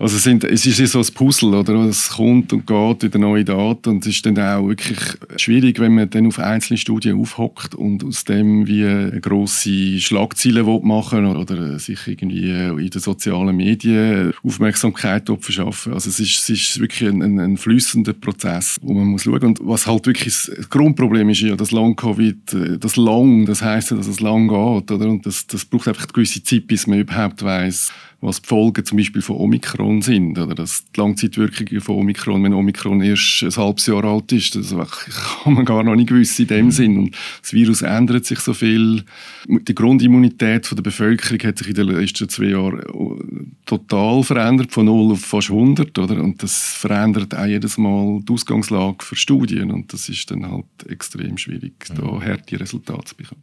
Also 0.00 0.16
es, 0.16 0.24
sind, 0.24 0.44
es 0.44 0.66
ist 0.66 0.92
so 0.92 1.00
ein 1.00 1.14
Puzzle, 1.14 1.54
oder? 1.54 1.74
Es 1.84 2.10
kommt 2.10 2.52
und 2.52 2.66
geht 2.66 3.02
wieder 3.02 3.18
neue 3.18 3.44
Daten 3.44 3.88
und 3.90 4.06
es 4.06 4.14
ist 4.16 4.26
dann 4.26 4.38
auch 4.38 4.66
wirklich 4.66 4.98
schwierig, 5.36 5.78
wenn 5.78 5.94
man 5.94 6.10
dann 6.10 6.26
auf 6.26 6.38
einzelne 6.38 6.78
Studien 6.78 7.20
aufhockt 7.20 7.74
und 7.74 8.04
aus 8.04 8.24
dem 8.24 8.66
wie 8.66 8.84
eine 8.84 9.20
grosse 9.20 10.00
Schlagziele 10.00 10.66
machen 10.88 11.26
oder 11.26 11.78
sich 11.78 12.06
irgendwie 12.06 12.50
in 12.50 12.90
den 12.90 13.00
sozialen 13.00 13.54
Medien 13.54 14.32
Aufmerksamkeit 14.42 15.30
verschaffen. 15.40 15.92
Also 15.92 16.10
es 16.10 16.18
ist, 16.18 16.40
es 16.40 16.48
ist 16.48 16.80
wirklich 16.80 17.08
ein, 17.08 17.22
ein, 17.22 17.38
ein 17.38 17.56
flüssender 17.56 18.14
Prozess, 18.14 18.76
wo 18.82 18.94
man 18.94 19.06
muss 19.06 19.24
schauen. 19.24 19.44
Und 19.44 19.60
was 19.62 19.86
halt 19.86 20.06
wirklich 20.06 20.24
das 20.24 20.68
Grundproblem 20.70 21.28
ist 21.30 21.42
ja, 21.42 21.54
das 21.54 21.70
Long-Covid, 21.70 22.80
das 22.80 22.96
Long, 22.96 23.46
das 23.46 23.62
heisst 23.62 23.90
ja, 23.90 23.96
dass 23.96 24.08
es 24.08 24.20
lang 24.20 24.48
geht, 24.48 24.90
oder? 24.90 25.08
Und 25.08 25.26
das, 25.26 25.46
das 25.46 25.64
braucht 25.64 25.88
einfach 25.88 26.04
eine 26.04 26.12
gewisse 26.12 26.42
Zeit, 26.42 26.66
bis 26.66 26.86
man 26.86 26.98
überhaupt 26.98 27.42
weiß 27.42 27.92
was 28.20 28.42
die 28.42 28.48
Folgen 28.48 28.84
zum 28.84 28.98
Beispiel 28.98 29.22
von 29.22 29.36
Omikron 29.36 30.02
sind. 30.02 30.38
Oder 30.38 30.54
dass 30.54 30.84
die 30.84 31.00
Langzeitwirkungen 31.00 31.80
von 31.80 31.96
Omikron, 31.96 32.42
wenn 32.42 32.52
Omikron 32.52 33.00
erst 33.00 33.44
ein 33.44 33.56
halbes 33.56 33.86
Jahr 33.86 34.04
alt 34.04 34.32
ist, 34.32 34.56
das 34.56 34.70
kann 34.70 35.54
man 35.54 35.64
gar 35.64 35.84
noch 35.84 35.94
nicht 35.94 36.10
wissen 36.10 36.42
in 36.42 36.48
dem 36.48 36.66
mhm. 36.66 36.70
Sinn. 36.70 36.98
Und 36.98 37.16
das 37.40 37.52
Virus 37.52 37.82
ändert 37.82 38.26
sich 38.26 38.40
so 38.40 38.54
viel. 38.54 39.04
Die 39.46 39.74
Grundimmunität 39.74 40.68
der 40.76 40.82
Bevölkerung 40.82 41.38
hat 41.44 41.58
sich 41.58 41.68
in 41.68 41.74
den 41.74 41.88
letzten 41.88 42.28
zwei 42.28 42.46
Jahren 42.46 42.80
äh, 42.80 43.44
total 43.66 44.24
verändert, 44.24 44.72
von 44.72 44.86
0 44.86 45.12
auf 45.12 45.20
fast 45.20 45.50
100. 45.50 45.96
Oder? 45.96 46.20
Und 46.20 46.42
das 46.42 46.74
verändert 46.74 47.36
auch 47.36 47.46
jedes 47.46 47.78
Mal 47.78 48.20
die 48.28 48.32
Ausgangslage 48.32 49.04
für 49.04 49.14
Studien. 49.14 49.70
Und 49.70 49.92
das 49.92 50.08
ist 50.08 50.28
dann 50.30 50.50
halt 50.50 50.66
extrem 50.88 51.38
schwierig, 51.38 51.88
mhm. 51.90 51.94
da 51.94 52.20
harte 52.20 52.58
Resultate 52.58 53.04
zu 53.04 53.16
bekommen. 53.16 53.42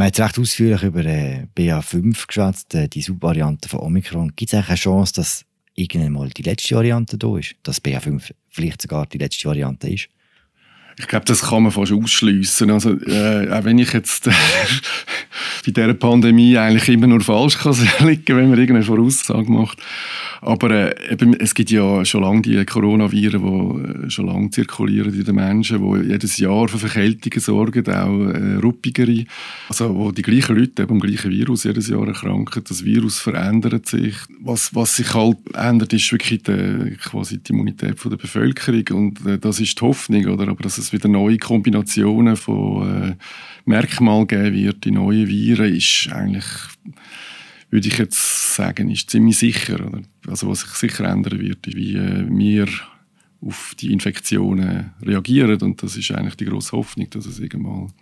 Wir 0.00 0.04
haben 0.04 0.12
jetzt 0.14 0.20
recht 0.20 0.38
ausführlich 0.38 0.82
über 0.82 1.04
äh, 1.04 1.46
BA5 1.54 2.26
geschwätzt, 2.26 2.74
äh, 2.74 2.88
die 2.88 3.02
Subvariante 3.02 3.68
von 3.68 3.80
Omikron. 3.80 4.32
Gibt 4.34 4.50
es 4.50 4.54
eigentlich 4.54 4.68
eine 4.70 4.76
Chance, 4.76 5.12
dass 5.12 5.44
irgendwann 5.74 6.12
mal 6.12 6.30
die 6.30 6.40
letzte 6.40 6.74
Variante 6.74 7.18
da 7.18 7.36
ist? 7.36 7.56
Dass 7.64 7.84
BA5 7.84 8.32
vielleicht 8.48 8.80
sogar 8.80 9.04
die 9.04 9.18
letzte 9.18 9.46
Variante 9.46 9.90
ist? 9.90 10.08
Ich 10.98 11.06
glaube, 11.06 11.26
das 11.26 11.42
kann 11.42 11.64
man 11.64 11.72
fast 11.72 11.92
ausschliessen. 11.92 12.70
Also, 12.70 12.98
äh, 12.98 13.50
auch 13.50 13.64
wenn 13.64 13.76
ich 13.76 13.92
jetzt 13.92 14.26
äh, 14.26 14.32
bei 15.72 15.82
dieser 15.82 15.94
Pandemie 15.94 16.56
eigentlich 16.56 16.88
immer 16.88 17.06
nur 17.06 17.20
falsch 17.20 17.58
kann 17.58 17.74
liegen, 18.06 18.36
wenn 18.36 18.50
man 18.50 18.58
irgendeine 18.58 18.82
Voraussage 18.82 19.50
macht. 19.50 19.78
Aber 20.42 20.70
äh, 20.70 21.12
eben, 21.12 21.34
es 21.34 21.54
gibt 21.54 21.70
ja 21.70 22.04
schon 22.04 22.22
lange 22.22 22.42
die 22.42 22.64
Coronaviren, 22.64 23.42
die 23.42 24.06
äh, 24.06 24.10
schon 24.10 24.26
lange 24.26 24.50
zirkulieren 24.50 25.12
in 25.12 25.24
den 25.24 25.34
Menschen, 25.34 25.82
die 25.82 26.08
jedes 26.08 26.38
Jahr 26.38 26.66
für 26.68 26.78
Verkältungen 26.78 27.40
sorgen, 27.40 27.86
auch 27.88 28.30
äh, 28.30 28.54
ruppigere. 28.56 29.26
Also 29.68 29.94
wo 29.94 30.12
die 30.12 30.22
gleichen 30.22 30.56
Leute 30.56 30.82
eben 30.82 30.92
am 30.92 31.00
gleichen 31.00 31.30
Virus 31.30 31.64
jedes 31.64 31.88
Jahr 31.88 32.06
erkranken. 32.06 32.64
Das 32.66 32.84
Virus 32.84 33.18
verändert 33.18 33.86
sich. 33.86 34.14
Was, 34.40 34.74
was 34.74 34.96
sich 34.96 35.12
halt 35.12 35.38
ändert, 35.54 35.92
ist 35.92 36.10
wirklich 36.10 36.42
die, 36.42 36.96
quasi 37.02 37.38
die 37.38 37.52
Immunität 37.52 37.98
von 37.98 38.10
der 38.10 38.18
Bevölkerung 38.18 38.84
und 38.92 39.26
äh, 39.26 39.38
das 39.38 39.60
ist 39.60 39.78
die 39.78 39.84
Hoffnung, 39.84 40.24
oder? 40.26 40.48
Aber 40.48 40.62
dass 40.62 40.78
es 40.78 40.92
wieder 40.92 41.08
neue 41.08 41.36
Kombinationen 41.36 42.36
von 42.36 43.10
äh, 43.10 43.14
Merkmalen 43.66 44.26
geben 44.26 44.54
wird, 44.54 44.84
die 44.84 44.90
neuen 44.90 45.28
Viren, 45.28 45.59
ist 45.64 46.08
eigentlich 46.12 46.46
würde 47.70 47.88
ich 47.88 47.98
jetzt 47.98 48.56
sagen, 48.56 48.90
ist 48.90 49.10
ziemlich 49.10 49.38
sicher. 49.38 49.86
Oder? 49.86 50.02
Also 50.26 50.48
was 50.48 50.60
sich 50.60 50.70
sicher 50.70 51.04
ändern 51.04 51.38
wird, 51.40 51.66
wie 51.68 51.94
äh, 51.94 52.26
wir 52.28 52.66
auf 53.40 53.74
die 53.78 53.92
Infektionen 53.92 54.90
reagieren. 55.02 55.60
Und 55.62 55.82
das 55.82 55.96
ist 55.96 56.10
eigentlich 56.10 56.36
die 56.36 56.44
grosse 56.44 56.72
Hoffnung, 56.72 57.08
dass 57.10 57.26
es 57.26 57.38
irgendwann 57.38 57.92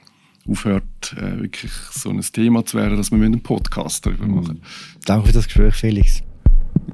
aufhört, 0.48 1.14
äh, 1.16 1.40
wirklich 1.42 1.70
so 1.92 2.10
ein 2.10 2.20
Thema 2.20 2.64
zu 2.64 2.78
werden, 2.78 2.96
dass 2.96 3.10
wir 3.10 3.22
einen 3.22 3.42
Podcast 3.42 4.04
darüber 4.04 4.26
mhm. 4.26 4.34
machen. 4.34 4.62
Danke 5.04 5.28
für 5.28 5.32
das 5.34 5.44
Gespräch, 5.44 5.74
Felix. 5.74 6.22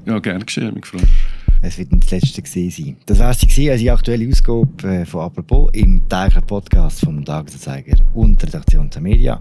Ja, 0.05 0.19
gerne 0.19 0.43
geschehen, 0.45 0.73
mich 0.73 0.83
gefreut. 0.83 1.07
Es 1.61 1.79
wird 1.79 1.89
das 1.91 2.11
letzte 2.11 2.43
sein. 2.45 2.97
Das 3.07 3.19
war 3.19 3.33
sie, 3.33 3.71
also 3.71 3.81
die 3.81 3.89
aktuelle 3.89 4.27
Ausgabe 4.27 4.87
äh, 4.87 5.05
von 5.05 5.21
«Apropos» 5.21 5.71
im 5.73 6.07
täglichen 6.07 6.45
Podcast 6.45 6.99
vom 6.99 7.25
Tagesanzeiger 7.25 7.97
und 8.13 8.39
der 8.41 8.49
Redaktion 8.49 8.89
der 8.89 9.01
Media. 9.01 9.39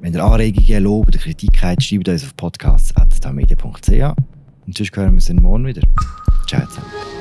Wenn 0.00 0.14
ihr 0.14 0.24
Anregungen, 0.24 0.82
Lob 0.82 1.08
oder 1.08 1.18
Kritik 1.18 1.62
habt, 1.62 1.82
schreibt 1.82 2.08
uns 2.08 2.24
auf 2.24 2.34
podcasts.tamedia.ch 2.34 4.16
und 4.66 4.76
sonst 4.76 4.96
hören 4.96 5.10
wir 5.10 5.12
uns 5.12 5.30
morgen 5.30 5.66
wieder. 5.66 5.82
Ciao 6.48 6.66
zusammen. 6.66 7.19